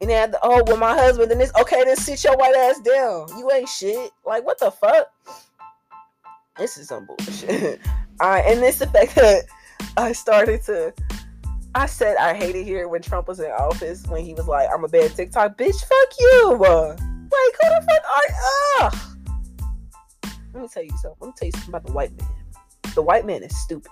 [0.00, 2.80] And have the, oh well my husband and this okay then sit your white ass
[2.80, 3.28] down.
[3.38, 4.10] You ain't shit.
[4.26, 5.12] Like what the fuck?
[6.56, 7.80] This is some bullshit.
[8.20, 9.44] All right, and this the fact that
[9.96, 10.92] I started to
[11.74, 14.84] I said I hated here when Trump was in office when he was like, "I'm
[14.84, 16.56] a bad TikTok bitch." Fuck you.
[16.58, 18.26] Like who the fuck are?
[18.28, 18.34] you?
[18.80, 18.94] Ugh.
[20.52, 21.16] Let me tell you something.
[21.20, 22.28] Let me tell you something about the white man.
[22.94, 23.90] The white man is stupid.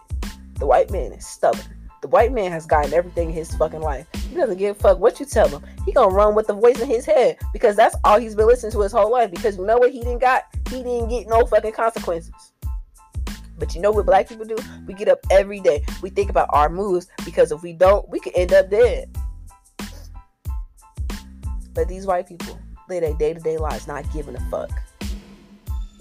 [0.59, 1.65] The white man is stubborn.
[2.03, 4.07] The white man has gotten everything in his fucking life.
[4.29, 5.63] He doesn't give a fuck what you tell him.
[5.87, 8.73] He gonna run with the voice in his head because that's all he's been listening
[8.73, 9.31] to his whole life.
[9.31, 10.45] Because you know what he didn't got?
[10.69, 12.50] He didn't get no fucking consequences.
[13.61, 14.57] But you know what black people do?
[14.87, 15.85] We get up every day.
[16.03, 19.15] We think about our moves because if we don't, we could end up dead.
[21.75, 24.71] But these white people live their day to day lives not giving a fuck.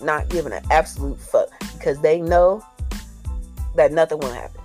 [0.02, 2.64] Not giving an absolute fuck because they know
[3.76, 4.62] that nothing will happen.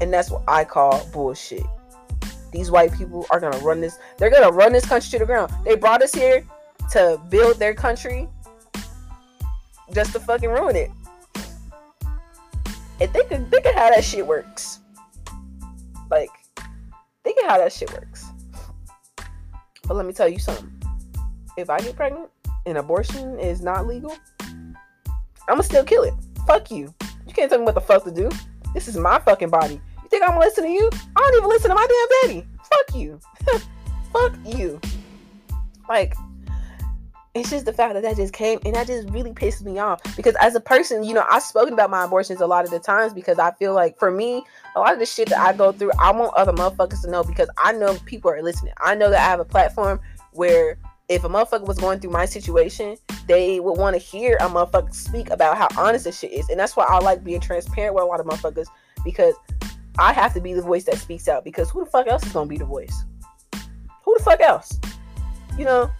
[0.00, 1.66] And that's what I call bullshit.
[2.50, 5.52] These white people are gonna run this, they're gonna run this country to the ground.
[5.64, 6.46] They brought us here
[6.92, 8.26] to build their country
[9.92, 10.90] just to fucking ruin it
[13.00, 14.80] of, think of how that shit works.
[16.10, 16.30] Like,
[17.24, 18.26] think of how that shit works.
[19.86, 20.72] But let me tell you something.
[21.56, 22.28] If I get pregnant
[22.66, 24.16] and abortion is not legal,
[25.48, 26.14] I'ma still kill it.
[26.46, 26.94] Fuck you.
[27.26, 28.30] You can't tell me what the fuck to do.
[28.74, 29.80] This is my fucking body.
[30.02, 30.90] You think I'm gonna listen to you?
[31.16, 32.46] I don't even listen to my damn daddy.
[32.70, 33.20] Fuck you.
[34.12, 34.80] fuck you.
[35.88, 36.14] Like,
[37.34, 40.00] it's just the fact that that just came and that just really pissed me off
[40.16, 42.78] because as a person you know i've spoken about my abortions a lot of the
[42.78, 44.42] times because i feel like for me
[44.76, 47.22] a lot of the shit that i go through i want other motherfuckers to know
[47.22, 48.72] because i know people are listening.
[48.78, 50.00] I know that i have a platform
[50.32, 54.48] where if a motherfucker was going through my situation they would want to hear a
[54.48, 57.94] motherfucker speak about how honest this shit is and that's why i like being transparent
[57.94, 58.66] with a lot of motherfuckers
[59.04, 59.34] because
[59.98, 62.32] i have to be the voice that speaks out because who the fuck else is
[62.32, 63.04] gonna be the voice?
[64.04, 64.78] Who the fuck else?
[65.58, 65.90] You know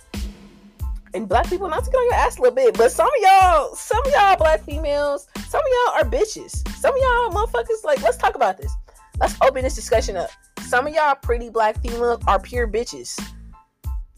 [1.14, 3.12] and black people not to get on your ass a little bit, but some of
[3.20, 6.66] y'all, some of y'all black females, some of y'all are bitches.
[6.76, 8.72] Some of y'all motherfuckers, like, let's talk about this.
[9.20, 10.30] Let's open this discussion up.
[10.60, 13.18] Some of y'all pretty black females are pure bitches.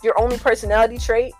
[0.02, 1.32] Your only personality trait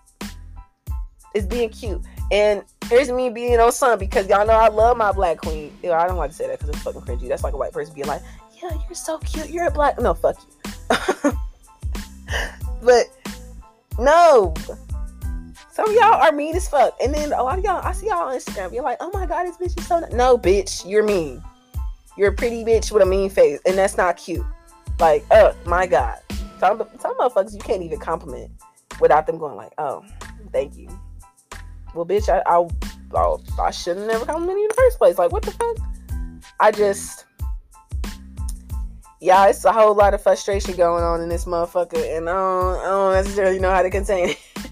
[1.35, 2.03] is being cute.
[2.31, 5.73] And here's me being on some because y'all know I love my black queen.
[5.83, 7.29] Know, I don't like to say that because it's fucking cringy.
[7.29, 8.23] That's like a white person being like,
[8.63, 9.51] yeah, you're so cute.
[9.51, 9.99] You're a black.
[9.99, 11.33] No, fuck you.
[12.83, 13.07] but
[13.99, 14.55] no,
[15.73, 16.97] some of y'all are mean as fuck.
[17.03, 18.73] And then a lot of y'all, I see y'all on Instagram.
[18.73, 20.13] You're like, oh my god, this bitch is so nice.
[20.13, 21.43] No, bitch, you're mean.
[22.17, 24.45] You're a pretty bitch with a mean face, and that's not cute.
[24.99, 26.19] Like, oh my god.
[26.59, 28.51] Some, some motherfuckers you can't even compliment
[29.01, 30.05] without them going like, oh,
[30.53, 30.89] thank you.
[31.95, 35.19] Well, bitch, I I, I, I should have never complimented you in the first place.
[35.19, 35.77] Like, what the fuck?
[36.59, 37.25] I just
[39.21, 42.81] yeah, it's a whole lot of frustration going on in this motherfucker, and I don't,
[42.81, 44.39] I don't necessarily know how to contain it.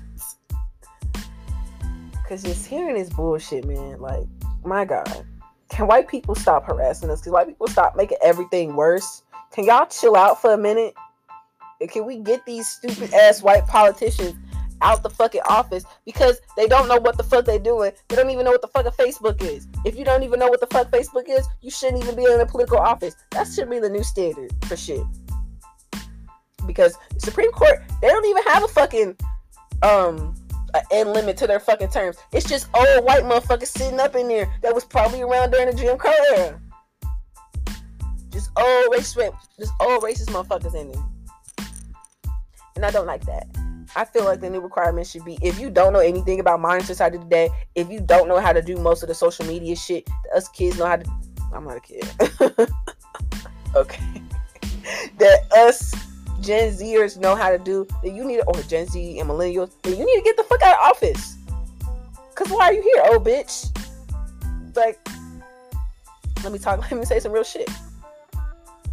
[2.29, 4.27] Cause just hearing this bullshit, man, like,
[4.63, 5.25] my God.
[5.71, 7.23] Can white people stop harassing us?
[7.23, 9.23] Can white people stop making everything worse?
[9.51, 10.95] Can y'all chill out for a minute?
[11.87, 14.35] can we get these stupid ass white politicians
[14.83, 17.93] out the fucking office because they don't know what the fuck they're doing.
[18.09, 19.67] They don't even know what the fuck a Facebook is.
[19.85, 22.41] If you don't even know what the fuck Facebook is, you shouldn't even be in
[22.41, 23.15] a political office.
[23.31, 25.03] That should be the new standard for shit.
[26.67, 29.17] Because Supreme Court, they don't even have a fucking
[29.83, 30.35] um
[30.75, 32.17] an end limit to their fucking terms.
[32.33, 35.77] It's just old white motherfuckers sitting up in there that was probably around during the
[35.77, 36.61] Jim Crow era.
[38.31, 41.05] Just old racist, just old racist motherfuckers in there.
[42.77, 43.47] And I don't like that.
[43.97, 46.85] I feel like the new requirement should be if you don't know anything about modern
[46.85, 50.09] society today, if you don't know how to do most of the social media shit
[50.35, 51.11] us kids know how to
[51.53, 52.07] I'm not a kid.
[53.75, 54.23] okay.
[55.19, 55.95] that us
[56.41, 59.91] Gen Zers know how to do that you need or Gen Z and millennials, that
[59.91, 61.37] you need to get the fuck out of office.
[62.35, 63.75] Cause why are you here, old bitch?
[64.77, 64.99] Like,
[66.45, 67.69] let me talk, let me say some real shit.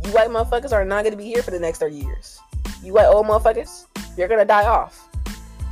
[0.04, 2.40] You white motherfuckers are not gonna be here for the next 30 years.
[2.84, 3.86] You white old motherfuckers,
[4.18, 5.08] you're gonna die off.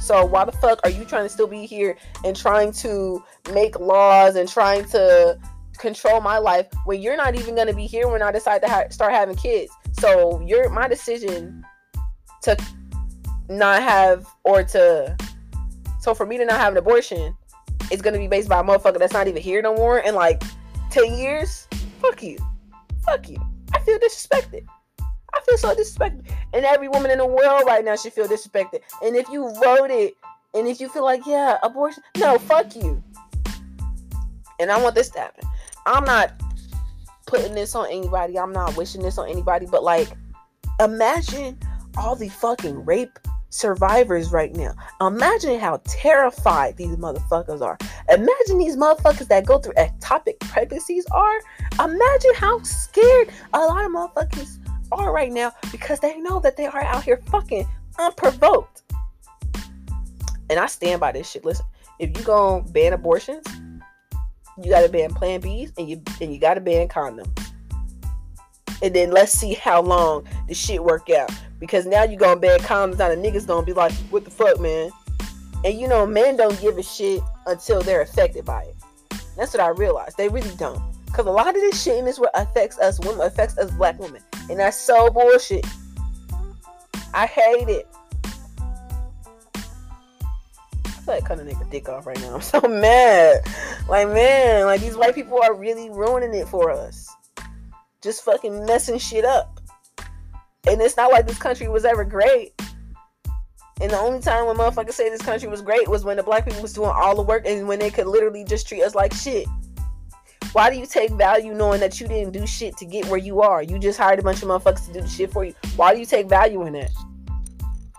[0.03, 3.79] So why the fuck are you trying to still be here and trying to make
[3.79, 5.39] laws and trying to
[5.77, 8.67] control my life when you're not even going to be here when I decide to
[8.67, 9.71] ha- start having kids?
[9.93, 11.63] So your my decision
[12.43, 12.57] to
[13.49, 15.15] not have or to
[15.99, 17.35] so for me to not have an abortion
[17.91, 20.43] is to be based by a motherfucker that's not even here no more in like
[20.89, 21.67] 10 years.
[22.01, 22.37] Fuck you.
[23.05, 23.37] Fuck you.
[23.73, 24.65] I feel disrespected.
[24.99, 26.29] I feel so disrespected.
[26.53, 28.81] And every woman in the world right now should feel disrespected.
[29.01, 29.45] And if you
[29.91, 30.13] it,
[30.53, 33.01] and if you feel like, yeah, abortion, no, fuck you.
[34.59, 35.47] And I want this to happen.
[35.85, 36.33] I'm not
[37.25, 38.37] putting this on anybody.
[38.37, 39.65] I'm not wishing this on anybody.
[39.65, 40.09] But like,
[40.79, 41.57] imagine
[41.97, 44.73] all the fucking rape survivors right now.
[44.99, 47.77] Imagine how terrified these motherfuckers are.
[48.09, 51.39] Imagine these motherfuckers that go through ectopic pregnancies are.
[51.73, 54.57] Imagine how scared a lot of motherfuckers
[54.91, 57.67] are right now because they know that they are out here fucking
[57.99, 58.81] unprovoked.
[60.49, 61.45] And I stand by this shit.
[61.45, 61.65] Listen,
[61.99, 63.45] if you gonna ban abortions,
[64.61, 67.27] you gotta ban Plan Bs and you and you gotta ban condoms.
[68.81, 71.31] And then let's see how long the shit work out.
[71.59, 74.59] Because now you gonna ban condoms, now the niggas gonna be like, what the fuck,
[74.59, 74.91] man?
[75.63, 78.75] And you know, men don't give a shit until they're affected by it.
[79.37, 80.17] That's what I realized.
[80.17, 80.81] They really don't.
[81.05, 83.99] Because a lot of this shit in this world affects us women, affects us black
[83.99, 84.21] women.
[84.49, 85.65] And that's so bullshit.
[87.13, 87.87] I hate it.
[91.07, 92.35] Like cutting nigga dick off right now.
[92.35, 93.41] I'm so mad.
[93.87, 97.09] Like, man, like these white people are really ruining it for us.
[98.01, 99.59] Just fucking messing shit up.
[100.67, 102.53] And it's not like this country was ever great.
[103.81, 106.45] And the only time when motherfuckers say this country was great was when the black
[106.45, 109.13] people was doing all the work and when they could literally just treat us like
[109.13, 109.47] shit.
[110.53, 113.41] Why do you take value knowing that you didn't do shit to get where you
[113.41, 113.63] are?
[113.63, 115.55] You just hired a bunch of motherfuckers to do the shit for you.
[115.75, 116.91] Why do you take value in that?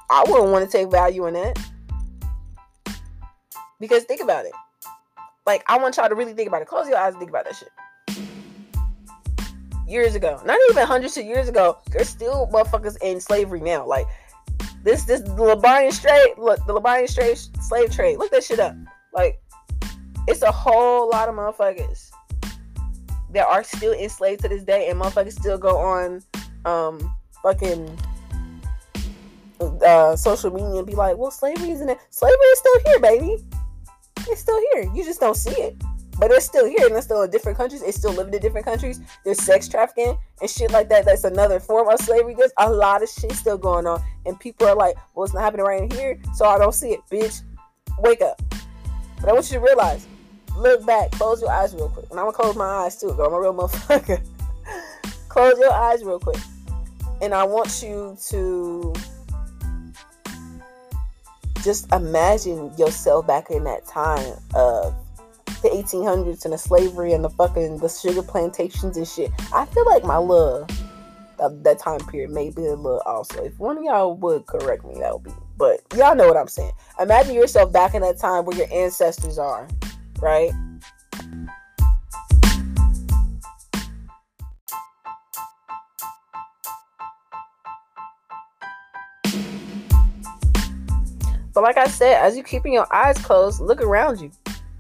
[0.09, 1.59] I wouldn't want to take value in that.
[3.85, 4.53] Because think about it.
[5.44, 6.68] Like, I want y'all to really think about it.
[6.68, 7.68] Close your eyes and think about that shit.
[9.87, 13.87] Years ago, not even hundreds of years ago, there's still motherfuckers in slavery now.
[13.87, 14.07] Like,
[14.83, 18.18] this, this the Liberian straight, look, the Liberian straight slave trade.
[18.18, 18.75] Look that shit up.
[19.12, 19.38] Like,
[20.27, 22.11] it's a whole lot of motherfuckers
[23.35, 26.23] that are still enslaved to this day, and motherfuckers still go on
[26.64, 27.99] um fucking
[29.61, 31.99] uh, social media and be like, "Well, slavery isn't it?
[32.09, 33.44] Slavery is still here, baby.
[34.29, 34.90] It's still here.
[34.94, 35.77] You just don't see it,
[36.18, 37.83] but it's still here, and it's still in different countries.
[37.83, 39.00] It's still living in different countries.
[39.24, 41.05] There's sex trafficking and shit like that.
[41.05, 42.35] That's another form of slavery.
[42.35, 45.42] There's a lot of shit still going on, and people are like, "Well, it's not
[45.42, 47.42] happening right here, so I don't see it, bitch.
[47.98, 48.40] Wake up."
[49.20, 50.07] But I want you to realize
[50.57, 52.07] look back, close your eyes real quick.
[52.11, 53.27] And I'm gonna close my eyes too, girl.
[53.27, 54.24] I'm a real motherfucker.
[55.29, 56.40] close your eyes real quick.
[57.20, 58.92] And I want you to
[61.64, 64.94] just imagine yourself back in that time of
[65.62, 69.31] the 1800s and the slavery and the fucking the sugar plantations and shit.
[69.53, 70.68] I feel like my love
[71.38, 73.42] that, uh, that time period may be a little also.
[73.42, 75.33] If one of y'all would correct me, that would be.
[75.57, 76.72] But y'all know what I'm saying.
[77.00, 79.66] Imagine yourself back in that time where your ancestors are
[80.20, 80.53] right?
[91.55, 94.33] But like I said, as you keeping your eyes closed, look around you.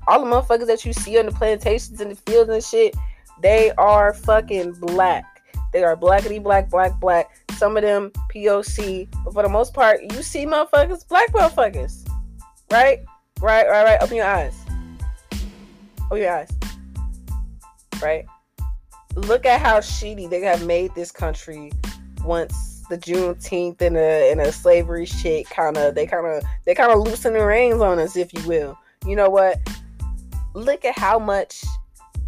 [0.08, 2.96] All the motherfuckers that you see on the plantations and the fields and shit,
[3.40, 5.42] they are fucking black.
[5.72, 7.30] They are blackity black, black, black.
[7.56, 12.06] Some of them POC, but for the most part, you see motherfuckers, black motherfuckers.
[12.70, 13.00] Right?
[13.40, 14.02] Right, right, right.
[14.02, 14.54] Open your eyes.
[16.06, 16.50] Open your eyes.
[18.02, 18.26] Right?
[19.14, 21.70] Look at how shitty they have made this country
[22.24, 26.74] once the Juneteenth and a and a slavery shit kind of they kind of they
[26.74, 28.78] kind of loosen the reins on us, if you will.
[29.06, 29.58] You know what?
[30.54, 31.64] Look at how much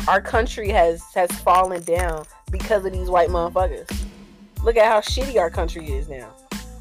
[0.09, 3.91] our country has has fallen down because of these white motherfuckers.
[4.63, 6.33] Look at how shitty our country is now.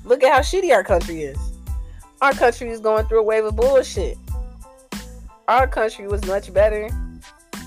[0.04, 1.38] Look at how shitty our country is.
[2.22, 4.18] Our country is going through a wave of bullshit
[5.48, 6.90] our country was much better.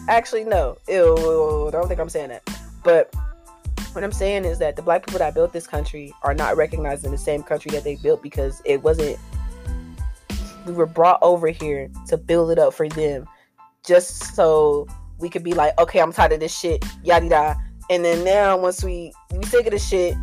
[0.08, 0.76] Actually, no.
[0.88, 2.42] Ew, I don't think I'm saying that.
[2.82, 3.14] But
[3.98, 7.04] what I'm saying is that the black people that built this country are not recognized
[7.04, 9.18] in the same country that they built because it wasn't.
[10.66, 13.26] We were brought over here to build it up for them,
[13.84, 14.86] just so
[15.18, 17.56] we could be like, okay, I'm tired of this shit, yada yada.
[17.90, 20.14] And then now, once we we sick of the shit,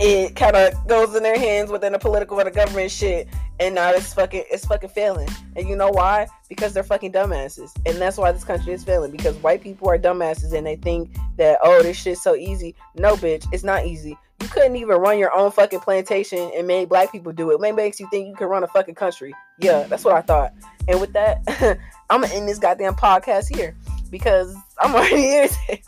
[0.00, 3.28] it kind of goes in their hands within the political and the government shit,
[3.58, 5.28] and now it's fucking it's fucking failing.
[5.56, 6.26] And you know why?
[6.48, 9.10] Because they're fucking dumbasses, and that's why this country is failing.
[9.10, 12.74] Because white people are dumbasses, and they think that oh, this shit's so easy.
[12.96, 14.16] No, bitch, it's not easy.
[14.40, 17.60] You couldn't even run your own fucking plantation and made black people do it.
[17.60, 19.34] Maybe makes you think you can run a fucking country.
[19.58, 20.54] Yeah, that's what I thought.
[20.88, 21.42] And with that,
[22.08, 23.76] I'm gonna end this goddamn podcast here
[24.10, 25.84] because I'm already irritated.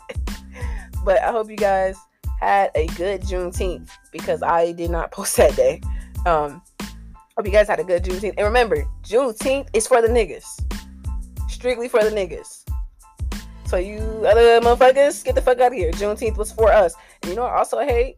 [1.03, 1.97] but I hope you guys
[2.43, 5.81] had a good Juneteenth because I did not post that day.
[6.25, 6.61] Um,
[7.37, 8.35] hope you guys had a good Juneteenth.
[8.37, 10.45] And remember, Juneteenth is for the niggas.
[11.49, 12.63] Strictly for the niggas.
[13.65, 15.91] So you other motherfuckers, get the fuck out of here.
[15.91, 16.93] Juneteenth was for us.
[17.21, 17.53] And you know what?
[17.53, 18.17] I also hate?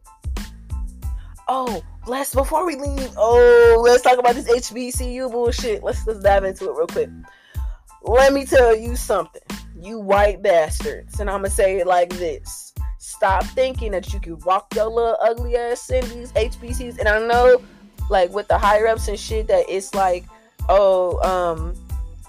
[1.48, 5.84] Oh, let's before we leave, oh, let's talk about this HBCU bullshit.
[5.84, 7.08] Let's let's dive into it real quick.
[8.02, 9.42] Let me tell you something,
[9.80, 12.65] you white bastards, and I'm gonna say it like this
[13.06, 16.98] stop thinking that you can walk your little ugly ass in these HBCs.
[16.98, 17.62] And I know,
[18.10, 20.24] like with the higher ups and shit, that it's like,
[20.68, 21.74] oh, um,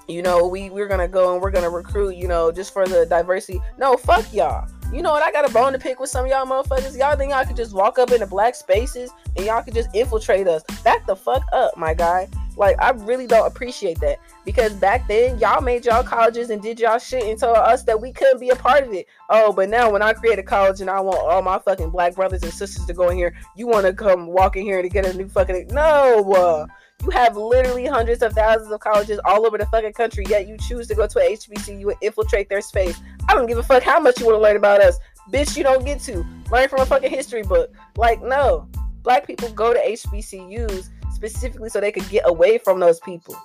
[0.08, 3.08] you know, we we're gonna go and we're gonna recruit, you know, just for the
[3.08, 3.60] diversity.
[3.80, 4.70] No, fuck y'all.
[4.94, 5.24] You know what?
[5.24, 6.98] I got a bone to pick with some of y'all motherfuckers.
[6.98, 10.48] Y'all think y'all could just walk up into black spaces and y'all could just infiltrate
[10.48, 10.64] us.
[10.84, 12.30] Back the fuck up, my guy.
[12.58, 14.20] Like, I really don't appreciate that.
[14.44, 18.02] Because back then, y'all made y'all colleges and did y'all shit and told us that
[18.02, 19.06] we couldn't be a part of it.
[19.30, 22.16] Oh, but now when I create a college and I want all my fucking black
[22.16, 24.90] brothers and sisters to go in here, you want to come walk in here to
[24.90, 25.68] get a new fucking.
[25.68, 26.34] No!
[26.34, 26.66] Uh,
[27.04, 30.58] you have literally hundreds of thousands of colleges all over the fucking country, yet you
[30.58, 33.00] choose to go to a HBCU and infiltrate their space.
[33.30, 34.98] I don't give a fuck how much you want to learn about us.
[35.32, 36.26] Bitch, you don't get to.
[36.52, 37.72] Learn from a fucking history book.
[37.98, 38.68] Like, no.
[39.04, 43.36] Black people go to HBCUs specifically so they could get away from those people.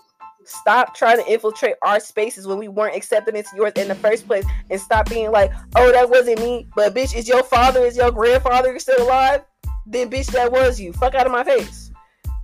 [0.44, 4.26] Stop trying to infiltrate our spaces when we weren't accepted into yours in the first
[4.26, 6.66] place and stop being like, oh, that wasn't me.
[6.76, 9.42] But bitch, is your father, is your grandfather still alive?
[9.86, 10.92] Then bitch, that was you.
[10.92, 11.90] Fuck out of my face.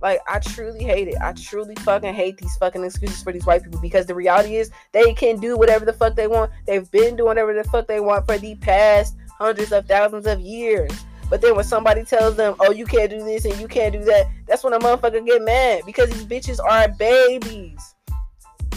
[0.01, 1.17] Like, I truly hate it.
[1.21, 4.71] I truly fucking hate these fucking excuses for these white people because the reality is
[4.93, 6.51] they can do whatever the fuck they want.
[6.65, 10.39] They've been doing whatever the fuck they want for the past hundreds of thousands of
[10.39, 10.91] years.
[11.29, 14.03] But then when somebody tells them, oh, you can't do this and you can't do
[14.05, 17.95] that, that's when a motherfucker get mad because these bitches are babies.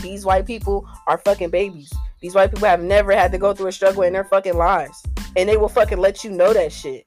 [0.03, 1.93] These white people are fucking babies.
[2.21, 5.03] These white people have never had to go through a struggle in their fucking lives.
[5.37, 7.07] And they will fucking let you know that shit.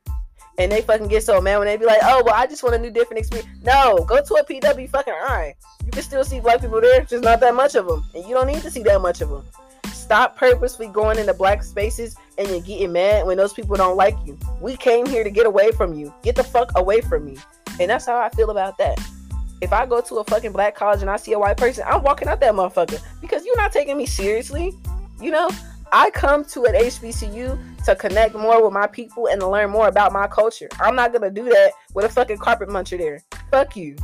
[0.57, 2.75] And they fucking get so mad when they be like, oh, well, I just want
[2.75, 3.49] a new different experience.
[3.63, 5.53] No, go to a PW fucking eye.
[5.85, 8.05] You can still see black people there, just not that much of them.
[8.15, 9.45] And you don't need to see that much of them.
[9.91, 14.15] Stop purposely going into black spaces and you're getting mad when those people don't like
[14.25, 14.37] you.
[14.61, 16.13] We came here to get away from you.
[16.23, 17.37] Get the fuck away from me.
[17.79, 18.99] And that's how I feel about that.
[19.61, 22.03] If I go to a fucking black college and I see a white person, I'm
[22.03, 24.73] walking out that motherfucker because you're not taking me seriously.
[25.21, 25.49] You know,
[25.91, 29.87] I come to an HBCU to connect more with my people and to learn more
[29.87, 30.67] about my culture.
[30.79, 33.21] I'm not gonna do that with a fucking carpet muncher there.
[33.51, 33.95] Fuck you.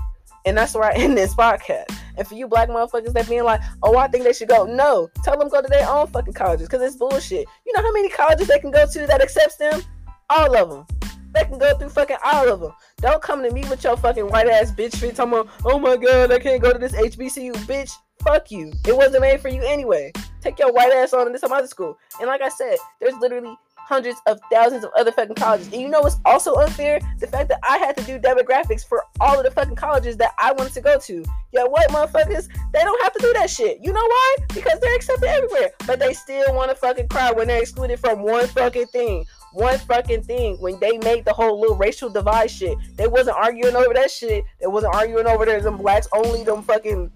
[0.45, 1.95] And that's where I end this podcast.
[2.21, 4.63] And for you black motherfuckers that being like, oh, I think they should go.
[4.63, 7.47] No, tell them go to their own fucking colleges because it's bullshit.
[7.65, 9.81] You know how many colleges they can go to that accepts them?
[10.29, 10.85] All of them.
[11.33, 12.73] They can go through fucking all of them.
[12.97, 15.97] Don't come to me with your fucking white ass bitch shit talking about, oh my
[15.97, 17.91] god, I can't go to this HBCU, bitch.
[18.23, 18.71] Fuck you.
[18.87, 20.13] It wasn't made for you anyway.
[20.41, 21.97] Take your white ass on to some other school.
[22.19, 23.57] And like I said, there's literally
[23.91, 25.67] hundreds of thousands of other fucking colleges.
[25.67, 27.01] And you know what's also unfair?
[27.19, 30.33] The fact that I had to do demographics for all of the fucking colleges that
[30.39, 31.25] I wanted to go to.
[31.51, 32.47] Yeah, what motherfuckers?
[32.71, 33.79] They don't have to do that shit.
[33.81, 34.35] You know why?
[34.53, 35.71] Because they're accepted everywhere.
[35.85, 39.25] But they still want to fucking cry when they're excluded from one fucking thing.
[39.51, 40.55] One fucking thing.
[40.61, 42.77] When they made the whole little racial divide shit.
[42.95, 44.45] They wasn't arguing over that shit.
[44.61, 47.11] They wasn't arguing over there them blacks only, them fucking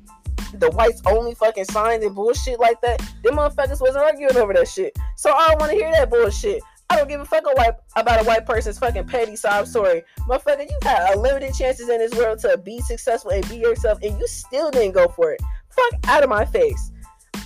[0.59, 2.99] the whites only fucking signs and bullshit like that.
[3.23, 4.97] Them motherfuckers wasn't arguing over that shit.
[5.15, 6.61] So I don't want to hear that bullshit.
[6.89, 10.03] I don't give a fuck a white, about a white person's fucking petty sob story.
[10.29, 14.19] Motherfucker, you had unlimited chances in this world to be successful and be yourself, and
[14.19, 15.41] you still didn't go for it.
[15.69, 16.91] Fuck out of my face.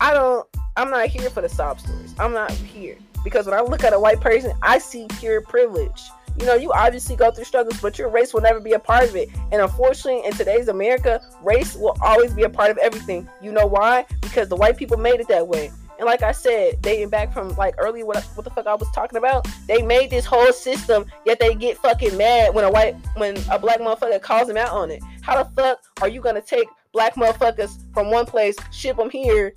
[0.01, 2.14] I don't, I'm not here for the sob stories.
[2.20, 2.97] I'm not here.
[3.24, 6.01] Because when I look at a white person, I see pure privilege.
[6.40, 9.10] You know, you obviously go through struggles, but your race will never be a part
[9.10, 9.30] of it.
[9.52, 13.28] And unfortunately, in today's America, race will always be a part of everything.
[13.42, 14.06] You know why?
[14.22, 15.70] Because the white people made it that way.
[15.98, 18.90] And like I said, dating back from like early what what the fuck I was
[18.96, 22.96] talking about, they made this whole system, yet they get fucking mad when a white
[23.18, 25.04] when a black motherfucker calls them out on it.
[25.22, 29.54] How the fuck are you gonna take black motherfuckers from one place, ship them here,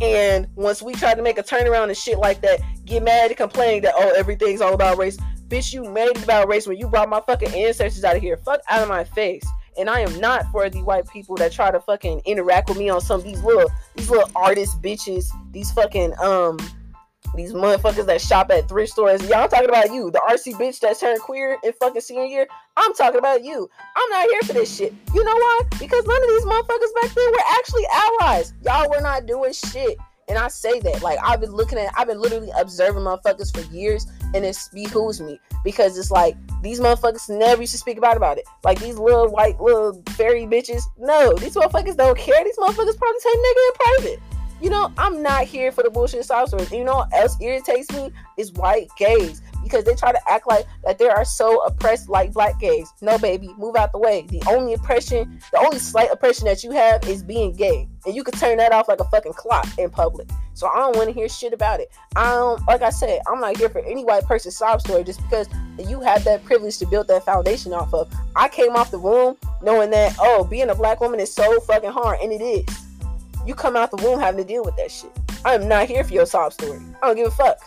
[0.00, 3.36] and once we try to make a turnaround and shit like that, get mad and
[3.36, 5.18] complain that oh everything's all about race.
[5.48, 8.36] Bitch, you made it about race when you brought my fucking ancestors out of here.
[8.38, 9.44] Fuck out of my face.
[9.78, 12.88] And I am not for the white people that try to fucking interact with me
[12.88, 16.58] on some of these little these little artist bitches, these fucking um
[17.34, 19.28] these motherfuckers that shop at thrift stores.
[19.28, 22.46] Y'all talking about you, the RC bitch that turned queer in fucking senior year.
[22.76, 23.68] I'm talking about you.
[23.96, 24.94] I'm not here for this shit.
[25.12, 25.62] You know why?
[25.78, 28.54] Because none of these motherfuckers back then were actually allies.
[28.64, 29.98] Y'all were not doing shit.
[30.28, 33.70] And I say that, like, I've been looking at, I've been literally observing motherfuckers for
[33.74, 38.16] years, and it behooves me because it's like these motherfuckers never used to speak about
[38.16, 38.44] about it.
[38.64, 42.42] Like these little white little fairy bitches, no, these motherfuckers don't care.
[42.44, 44.20] These motherfuckers probably say nigga in private.
[44.60, 46.48] You know, I'm not here for the bullshit sob.
[46.72, 50.66] You know what else irritates me is white gays because they try to act like
[50.84, 52.88] that they are so oppressed like black gays.
[53.00, 54.26] No, baby, move out the way.
[54.28, 58.22] The only oppression, the only slight oppression that you have is being gay, and you
[58.22, 60.28] could turn that off like a fucking clock in public.
[60.52, 61.88] So I don't want to hear shit about it.
[62.14, 65.20] I don't, like I said, I'm not here for any white person sob story just
[65.22, 65.48] because
[65.88, 68.12] you have that privilege to build that foundation off of.
[68.36, 71.90] I came off the womb knowing that oh, being a black woman is so fucking
[71.90, 72.84] hard, and it is
[73.46, 75.10] you come out the womb having to deal with that shit.
[75.44, 76.80] I am not here for your sob story.
[77.02, 77.58] I don't give a fuck.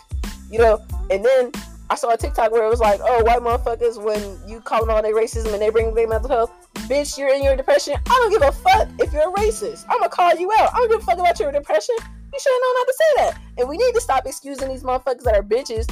[0.50, 1.52] You know, and then
[1.90, 4.90] I saw a TikTok where it was like, oh, white motherfuckers, when you call them
[4.90, 7.94] all their racism and they bring their mental health, bitch, you're in your depression.
[8.06, 9.84] I don't give a fuck if you're a racist.
[9.88, 10.74] I'm gonna call you out.
[10.74, 11.94] I don't give a fuck about your depression.
[12.32, 13.40] You should know not to say that.
[13.58, 15.90] And we need to stop excusing these motherfuckers that are bitches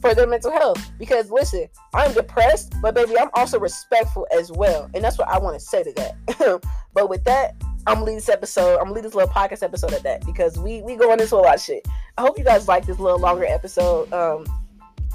[0.00, 0.90] for their mental health.
[0.98, 4.90] Because listen, I'm depressed, but baby, I'm also respectful as well.
[4.94, 6.64] And that's what I want to say to that.
[6.94, 7.54] but with that,
[7.86, 8.78] I'm gonna leave this episode.
[8.78, 11.36] I'm gonna leave this little podcast episode at that because we we going into a
[11.36, 11.86] lot of shit.
[12.16, 14.10] I hope you guys like this little longer episode.
[14.12, 14.46] Um,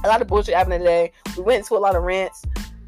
[0.03, 1.11] a lot of bullshit happening today.
[1.37, 2.43] We went into a lot of rants,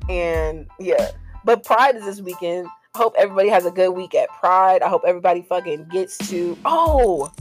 [0.10, 1.12] and yeah.
[1.44, 2.68] But Pride is this weekend.
[2.94, 4.82] I hope everybody has a good week at Pride.
[4.82, 6.58] I hope everybody fucking gets to.
[6.66, 7.32] Oh,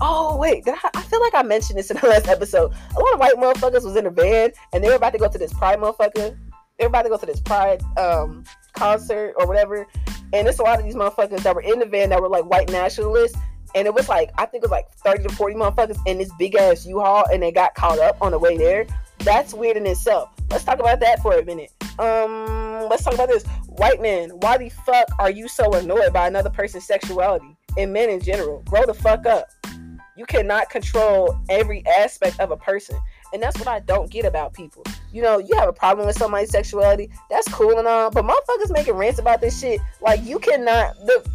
[0.00, 2.72] oh wait, I, I, feel like I mentioned this in the last episode.
[2.96, 5.28] A lot of white motherfuckers was in a van, and they were about to go
[5.28, 6.36] to this Pride motherfucker.
[6.78, 8.44] They were about to go to this Pride um
[8.74, 9.86] concert or whatever,
[10.32, 12.44] and it's a lot of these motherfuckers that were in the van that were like
[12.44, 13.38] white nationalists.
[13.76, 16.30] And it was like, I think it was like 30 to 40 motherfuckers in this
[16.38, 18.86] big ass U Haul and they got caught up on the way there.
[19.24, 20.28] That's weird in itself.
[20.50, 21.72] Let's talk about that for a minute.
[21.98, 23.44] Um, let's talk about this.
[23.68, 27.56] White man, why the fuck are you so annoyed by another person's sexuality?
[27.78, 29.48] And men in general, grow the fuck up.
[30.16, 32.96] You cannot control every aspect of a person.
[33.32, 34.84] And that's what I don't get about people.
[35.10, 38.72] You know, you have a problem with somebody's sexuality, that's cool and all, but motherfuckers
[38.72, 41.26] making rants about this shit, like you cannot the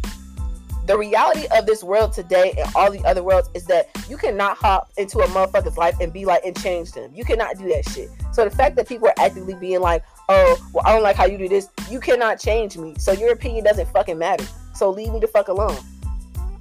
[0.90, 4.56] the reality of this world today and all the other worlds is that you cannot
[4.56, 7.12] hop into a motherfucker's life and be like and change them.
[7.14, 8.10] You cannot do that shit.
[8.32, 11.26] So the fact that people are actively being like, oh, well, I don't like how
[11.26, 12.96] you do this, you cannot change me.
[12.98, 14.44] So your opinion doesn't fucking matter.
[14.74, 15.78] So leave me the fuck alone.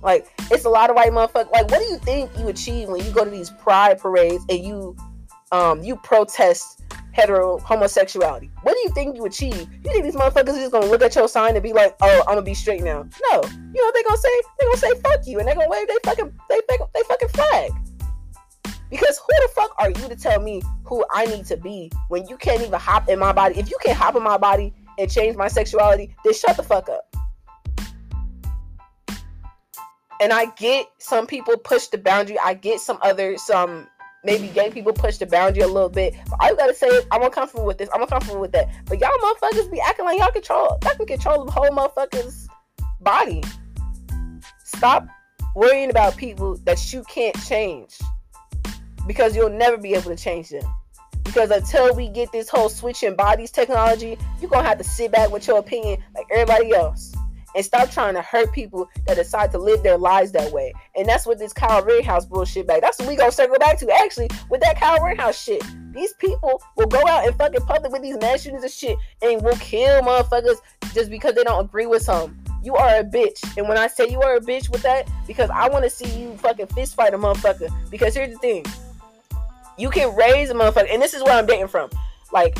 [0.03, 1.51] Like, it's a lot of white motherfuckers.
[1.51, 4.63] Like, what do you think you achieve when you go to these pride parades and
[4.63, 4.95] you
[5.51, 6.78] um, you protest
[7.11, 8.49] hetero homosexuality.
[8.63, 9.67] What do you think you achieve?
[9.83, 12.19] You think these motherfuckers are just gonna look at your sign and be like, "Oh,
[12.27, 13.03] I'm gonna be straight now"?
[13.31, 13.41] No.
[13.43, 14.41] You know what they gonna say?
[14.59, 17.71] They gonna say "fuck you" and they gonna wave they fucking they they fucking flag.
[18.89, 22.27] Because who the fuck are you to tell me who I need to be when
[22.27, 23.59] you can't even hop in my body?
[23.59, 26.89] If you can't hop in my body and change my sexuality, then shut the fuck
[26.89, 27.05] up.
[30.21, 32.37] And I get some people push the boundary.
[32.43, 33.87] I get some other some
[34.23, 36.15] maybe gay people push the boundary a little bit.
[36.29, 37.89] But I gotta say, I'm uncomfortable with this.
[37.93, 38.69] I'm uncomfortable with that.
[38.85, 42.47] But y'all motherfuckers be acting like y'all control, y'all can control the whole motherfucker's
[43.01, 43.43] body.
[44.63, 45.07] Stop
[45.55, 47.97] worrying about people that you can't change
[49.07, 50.63] because you'll never be able to change them.
[51.23, 55.31] Because until we get this whole switching bodies technology, you're gonna have to sit back
[55.31, 57.13] with your opinion like everybody else
[57.59, 60.73] and stop trying to hurt people that decide to live their lives that way.
[60.95, 62.79] And that's what this Kyle Rittenhouse bullshit back.
[62.79, 65.61] That's what we gonna circle back to actually with that Kyle Rittenhouse shit.
[65.91, 69.41] These people will go out and fucking public with these mass shootings and shit and
[69.41, 70.55] will kill motherfuckers
[70.93, 72.33] just because they don't agree with something.
[72.63, 73.57] You are a bitch.
[73.57, 76.07] And when I say you are a bitch with that, because I want to see
[76.17, 77.69] you fucking fist fight a motherfucker.
[77.89, 78.65] Because here's the thing.
[79.77, 81.89] You can raise a motherfucker, and this is where I'm dating from.
[82.31, 82.57] Like,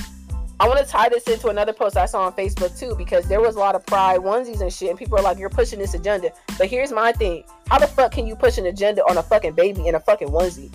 [0.62, 3.40] I want to tie this into another post I saw on Facebook too, because there
[3.40, 5.94] was a lot of pride onesies and shit, and people are like, "You're pushing this
[5.94, 9.24] agenda." But here's my thing: How the fuck can you push an agenda on a
[9.24, 10.70] fucking baby in a fucking onesie?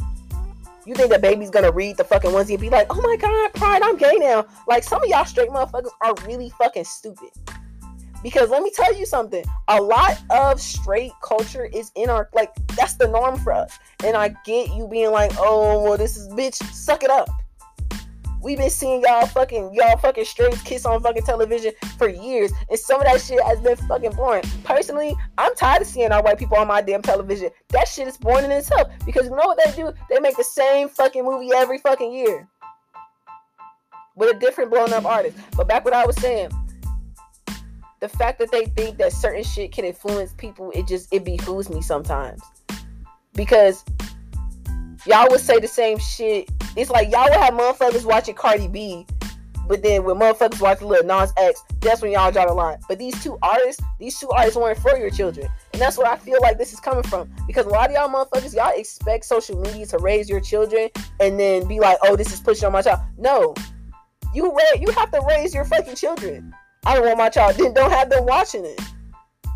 [0.86, 3.52] You think the baby's gonna read the fucking onesie and be like, "Oh my god,
[3.54, 4.46] pride, I'm gay now"?
[4.66, 7.30] Like some of y'all straight motherfuckers are really fucking stupid.
[8.22, 12.54] Because let me tell you something: a lot of straight culture is in our like
[12.74, 13.78] that's the norm for us.
[14.02, 17.28] And I get you being like, "Oh, well, this is bitch, suck it up."
[18.44, 22.78] We've been seeing y'all fucking y'all fucking straight kiss on fucking television for years, and
[22.78, 24.44] some of that shit has been fucking boring.
[24.64, 27.48] Personally, I'm tired of seeing our white people on my damn television.
[27.70, 29.94] That shit is boring in itself because you know what they do?
[30.10, 32.46] They make the same fucking movie every fucking year
[34.14, 35.38] with a different blown up artist.
[35.56, 36.50] But back what I was saying,
[38.00, 41.70] the fact that they think that certain shit can influence people, it just it behooves
[41.70, 42.42] me sometimes.
[43.32, 43.86] Because
[45.06, 46.50] y'all would say the same shit.
[46.76, 49.06] It's like y'all would have motherfuckers watching Cardi B,
[49.66, 52.78] but then when motherfuckers watch Lil Nas X, that's when y'all draw the line.
[52.88, 55.48] But these two artists, these two artists weren't for your children.
[55.72, 57.30] And that's where I feel like this is coming from.
[57.46, 60.90] Because a lot of y'all motherfuckers, y'all expect social media to raise your children
[61.20, 63.00] and then be like, oh, this is pushing on my child.
[63.16, 63.54] No.
[64.34, 66.54] You ra- you have to raise your fucking children.
[66.84, 67.56] I don't want my child.
[67.56, 68.80] Then don't have them watching it.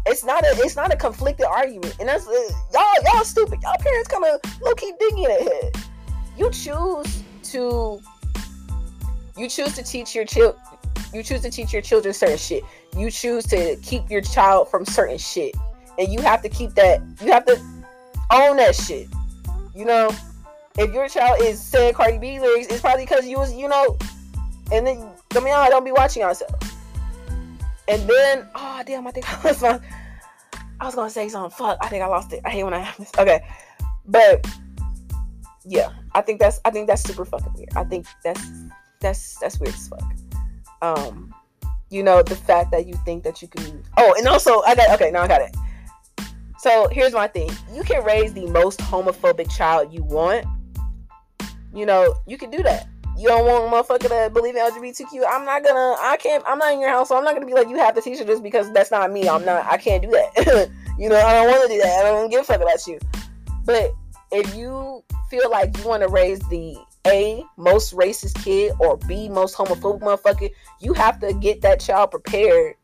[0.09, 2.33] It's not a it's not a conflicted argument, and that's uh,
[2.73, 3.61] y'all y'all stupid.
[3.63, 5.77] Y'all parents kind of low key digging ahead.
[6.37, 8.01] You choose to
[9.37, 10.57] you choose to teach your child
[11.13, 12.65] you choose to teach your children certain shit.
[12.97, 15.55] You choose to keep your child from certain shit,
[15.99, 17.01] and you have to keep that.
[17.21, 17.61] You have to
[18.31, 19.09] own that shit.
[19.75, 20.11] You know,
[20.77, 23.97] if your child is saying Cardi B lyrics, it's probably because you was you know,
[24.73, 26.53] and then I mean, I don't be watching yourself.
[27.89, 29.81] And then, oh damn, I think I was on.
[30.81, 31.51] I was gonna say something.
[31.51, 32.41] Fuck, I think I lost it.
[32.45, 33.11] I hate when I have this.
[33.19, 33.41] Okay,
[34.07, 34.47] but
[35.65, 37.71] yeah, I think that's I think that's super fucking weird.
[37.77, 38.43] I think that's
[39.01, 40.03] that's that's weird as fuck.
[40.81, 41.35] Um,
[41.91, 43.83] you know the fact that you think that you can.
[43.97, 45.11] Oh, and also I got okay.
[45.11, 45.57] Now I got it.
[46.59, 50.47] So here's my thing: you can raise the most homophobic child you want.
[51.75, 55.25] You know, you can do that you don't want a motherfucker to believe in LGBTQ.
[55.29, 55.97] I'm not gonna.
[56.01, 56.45] I can't.
[56.47, 58.25] I'm not in your house, so I'm not gonna be like you have to teach
[58.25, 59.29] this because that's not me.
[59.29, 59.67] I'm not.
[59.67, 60.71] I can't do that.
[60.99, 62.07] you know, I don't want to do that.
[62.07, 63.01] I don't give a fuck about you.
[63.65, 63.93] But
[64.31, 69.29] if you feel like you want to raise the a most racist kid or B
[69.29, 70.51] most homophobic motherfucker,
[70.81, 72.77] you have to get that child prepared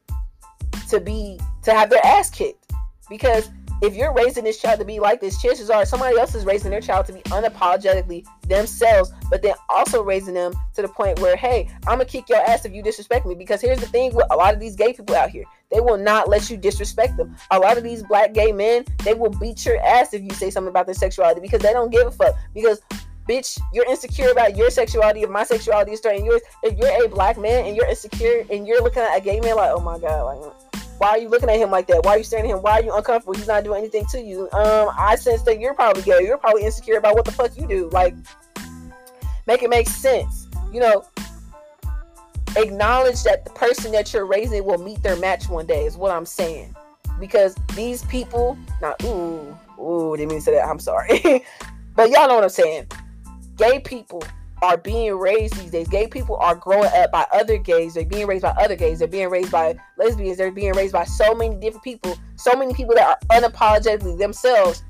[0.88, 2.72] to be to have their ass kicked
[3.08, 3.50] because
[3.84, 6.70] if you're raising this child to be like this, chances are somebody else is raising
[6.70, 11.36] their child to be unapologetically themselves, but then also raising them to the point where,
[11.36, 13.34] hey, I'm gonna kick your ass if you disrespect me.
[13.34, 15.98] Because here's the thing with a lot of these gay people out here, they will
[15.98, 17.36] not let you disrespect them.
[17.50, 20.50] A lot of these black gay men, they will beat your ass if you say
[20.50, 22.34] something about their sexuality because they don't give a fuck.
[22.54, 22.80] Because
[23.28, 26.42] bitch, you're insecure about your sexuality, if my sexuality is and yours.
[26.62, 29.56] If you're a black man and you're insecure and you're looking at a gay man
[29.56, 30.52] like, oh my god, like
[30.98, 32.04] why are you looking at him like that?
[32.04, 32.62] Why are you staring at him?
[32.62, 33.34] Why are you uncomfortable?
[33.34, 34.48] He's not doing anything to you.
[34.52, 36.20] Um, I sense that you're probably gay.
[36.22, 37.88] You're probably insecure about what the fuck you do.
[37.90, 38.14] Like,
[39.46, 40.48] make it make sense.
[40.72, 41.04] You know,
[42.56, 45.84] acknowledge that the person that you're raising will meet their match one day.
[45.84, 46.74] Is what I'm saying.
[47.20, 50.66] Because these people, not ooh, ooh, didn't mean to say that.
[50.66, 51.20] I'm sorry,
[51.94, 52.86] but y'all know what I'm saying.
[53.56, 54.22] Gay people
[54.62, 55.88] are being raised these days.
[55.88, 57.94] Gay people are growing up by other gays.
[57.94, 58.98] They're being raised by other gays.
[58.98, 60.38] They're being raised by lesbians.
[60.38, 62.16] They're being raised by so many different people.
[62.36, 64.82] So many people that are unapologetically themselves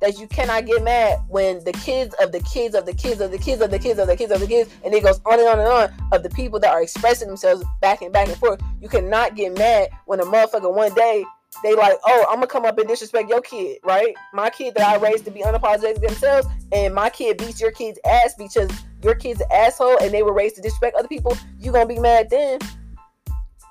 [0.00, 3.30] that you cannot get mad when the kids of the kids of the kids of
[3.30, 5.38] the kids of the kids of the kids of the kids and it goes on
[5.38, 8.36] and on and on of the people that are expressing themselves back and back and
[8.36, 8.60] forth.
[8.80, 11.24] You cannot get mad when a motherfucker one day
[11.62, 14.14] they like, oh, I'm gonna come up and disrespect your kid, right?
[14.32, 17.98] My kid that I raised to be unapologetic themselves, and my kid beats your kid's
[18.04, 18.70] ass because
[19.02, 21.36] your kid's an asshole and they were raised to disrespect other people.
[21.58, 22.58] you're gonna be mad then?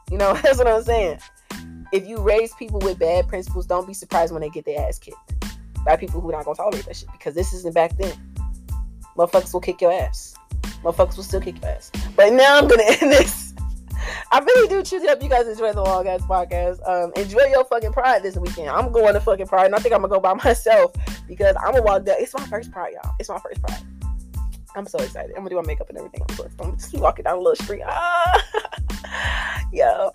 [0.09, 1.19] You know, that's what I'm saying.
[1.91, 4.97] If you raise people with bad principles, don't be surprised when they get their ass
[4.99, 5.17] kicked
[5.85, 8.13] by people who are not gonna tolerate that shit because this isn't back then.
[9.17, 10.35] Motherfuckers will kick your ass.
[10.83, 11.91] Motherfuckers will still kick your ass.
[12.15, 13.53] But now I'm gonna end this.
[14.31, 16.79] I really do choose to hope you guys enjoy the long ass podcast.
[16.87, 18.69] Um, enjoy your fucking pride this weekend.
[18.69, 20.93] I'm going to fucking pride, and I think I'm gonna go by myself
[21.27, 22.15] because I'm gonna walk down.
[22.19, 23.13] It's my first pride, y'all.
[23.19, 23.81] It's my first pride.
[24.75, 25.31] I'm so excited.
[25.31, 26.21] I'm gonna do my makeup and everything.
[26.27, 27.81] I'm, so, I'm just walking down a little street.
[27.85, 30.09] Ah, yeah.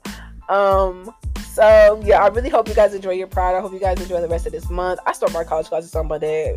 [0.49, 1.15] Um.
[1.53, 3.55] So yeah, I really hope you guys enjoy your pride.
[3.57, 5.01] I hope you guys enjoy the rest of this month.
[5.07, 6.55] I start my college classes on Monday.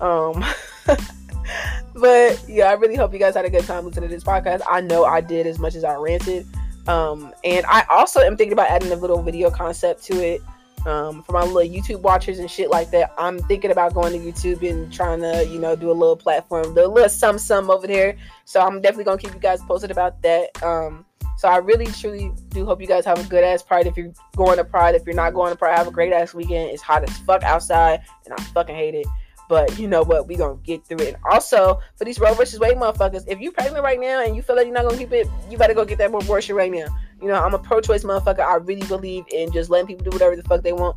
[0.00, 0.44] Um.
[1.94, 4.62] but yeah, I really hope you guys had a good time listening to this podcast.
[4.70, 6.46] I know I did as much as I ranted.
[6.86, 10.40] Um, and I also am thinking about adding a little video concept to it.
[10.86, 14.18] Um, for my little YouTube watchers and shit like that, I'm thinking about going to
[14.18, 17.70] YouTube and trying to, you know, do a little platform, do a little some some
[17.70, 18.16] over there.
[18.44, 20.62] So I'm definitely gonna keep you guys posted about that.
[20.62, 21.04] Um,
[21.38, 23.86] so I really truly do hope you guys have a good ass Pride.
[23.86, 26.32] If you're going to Pride, if you're not going to Pride, have a great ass
[26.32, 26.70] weekend.
[26.70, 29.06] It's hot as fuck outside, and I fucking hate it.
[29.48, 30.26] But you know what?
[30.28, 31.14] We gonna get through it.
[31.14, 34.42] And also for these Roe versus Wade motherfuckers, if you pregnant right now and you
[34.42, 36.86] feel like you're not gonna keep it, you better go get that abortion right now.
[37.20, 38.40] You know, I'm a pro-choice motherfucker.
[38.40, 40.96] I really believe in just letting people do whatever the fuck they want.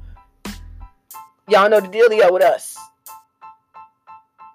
[1.48, 2.78] Y'all know the dealio with us.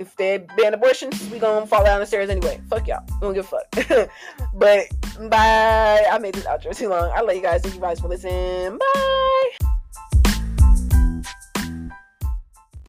[0.01, 2.61] If they ban abortions, we gonna fall down the stairs anyway.
[2.69, 3.05] Fuck y'all.
[3.21, 4.11] We don't give a fuck.
[4.55, 4.89] but
[5.31, 6.05] bye.
[6.11, 7.11] I made this outro too long.
[7.15, 7.63] I love you guys.
[7.63, 8.79] Thank you guys for listening.
[8.79, 9.71] Bye.